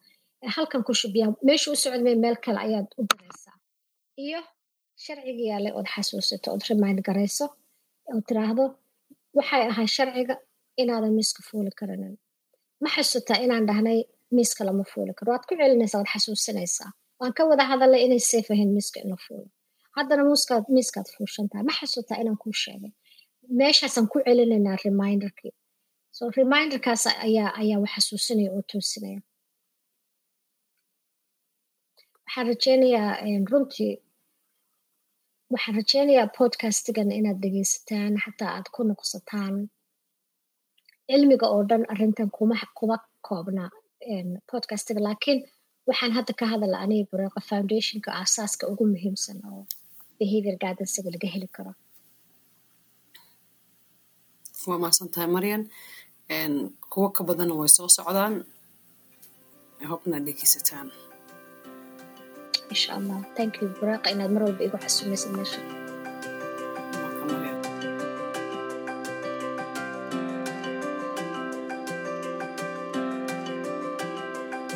halkan 0.57 0.83
ku 0.87 0.92
shub 0.94 1.12
biyaha 1.14 1.33
meesha 1.48 1.70
u 1.72 1.76
socodmay 1.83 2.14
meel 2.24 2.37
kale 2.44 2.59
ayaad 2.66 2.88
u 2.98 3.03
diraysaa 3.11 3.57
iyo 4.26 4.40
sharciga 5.05 5.44
yaale 5.50 5.70
ood 5.79 5.88
xasuusato 5.94 6.46
ood 6.55 6.62
remind 6.70 6.98
garayso 7.09 7.46
oo 8.12 8.20
tiraahdo 8.29 8.64
waxay 9.38 9.62
ahay 9.70 9.87
sharciga 9.96 10.35
inaadan 10.83 11.12
miiska 11.18 11.40
fuuli 11.48 11.70
karinin. 11.81 12.14
Ma 12.83 12.88
xasuutaa 12.94 13.38
inaan 13.44 13.64
dhahnay 13.68 13.98
miiska 14.37 14.62
lama 14.68 14.85
fuuli 14.92 15.12
karo. 15.18 15.29
Waad 15.33 15.44
ku 15.48 15.55
celinaysaa 15.61 15.98
waad 16.00 16.11
xasuusinaysaa. 16.14 16.90
Waan 17.20 17.33
ka 17.37 17.42
wada 17.50 17.64
hadalay 17.70 18.00
inay 18.07 18.18
safe 18.31 18.50
ahayn 18.55 18.70
miiska 18.76 18.98
in 19.05 19.16
fuulo 19.26 19.48
haddana 19.96 20.22
muuskaad 20.29 20.64
miiskaad 20.76 21.07
fuushan 21.14 21.46
tahay 21.50 21.64
ma 21.68 21.72
xasuutaa 21.79 22.16
inaan 22.22 22.38
kuu 22.42 22.55
sheegay? 22.62 22.92
Meeshaasaan 23.61 24.07
ku 24.12 24.16
celinaynaa 24.26 24.76
reminderkii. 24.85 25.53
So 26.16 26.22
reminderkaas 26.38 27.03
ayaa 27.26 27.50
ayaa 27.61 27.79
wax 27.85 27.90
xasuusinaya 27.96 28.50
oo 28.57 28.62
toosinaya 28.72 29.20
waxaan 32.30 32.46
rajeynayaa 32.46 33.12
runtii 33.50 33.94
waxaan 35.52 35.76
rajeynayaa 35.80 36.28
podcastigan 36.38 37.10
inaad 37.18 37.38
dhegeysataan 37.42 38.12
xataa 38.24 38.50
aad 38.56 38.66
ku 38.74 38.80
noqsataan 38.90 39.54
cilmiga 41.10 41.46
oo 41.54 41.62
dhan 41.68 41.84
arrintan 41.92 42.30
kuma 42.78 42.96
koobna 43.28 43.64
podcastiga. 44.50 45.00
Laakiin 45.06 45.38
waxaan 45.88 46.12
hadda 46.16 46.32
ka 46.40 46.44
hadala 46.52 46.76
aniga 46.84 47.08
bureeqa 47.10 47.40
foundationka 47.50 48.10
aasaaska 48.20 48.64
ugu 48.72 48.84
muhiimsan 48.92 49.38
oo 49.50 49.62
behavior 50.18 50.56
guidancega 50.62 51.10
laga 51.14 51.28
heli 51.34 51.48
karo. 51.56 51.72
Waa 54.66 54.78
mahadsantahay 54.82 55.28
maryan 55.36 55.62
kuwo 56.92 57.08
ka 57.16 57.22
badanna 57.28 57.54
way 57.60 57.68
soo 57.76 57.88
socdaan. 57.96 58.34
Hobna 59.90 60.16
dhegeysataan 60.26 60.88
insha 62.70 62.90
allah 62.98 63.18
thank 63.38 63.61
you 63.61 63.68
inaad 64.14 64.30
mar 64.37 64.42
walba 64.46 64.62
igu 64.68 64.76
xasuumaysid 64.87 65.33
meesha 65.40 65.61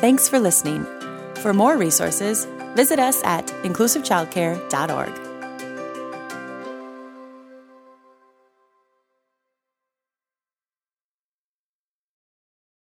Thanks 0.05 0.29
for 0.29 0.39
listening. 0.39 0.85
For 1.41 1.51
more 1.51 1.77
resources, 1.77 2.45
visit 2.75 2.99
us 2.99 3.23
at 3.23 3.47
inclusivechildcare.org. 3.63 5.24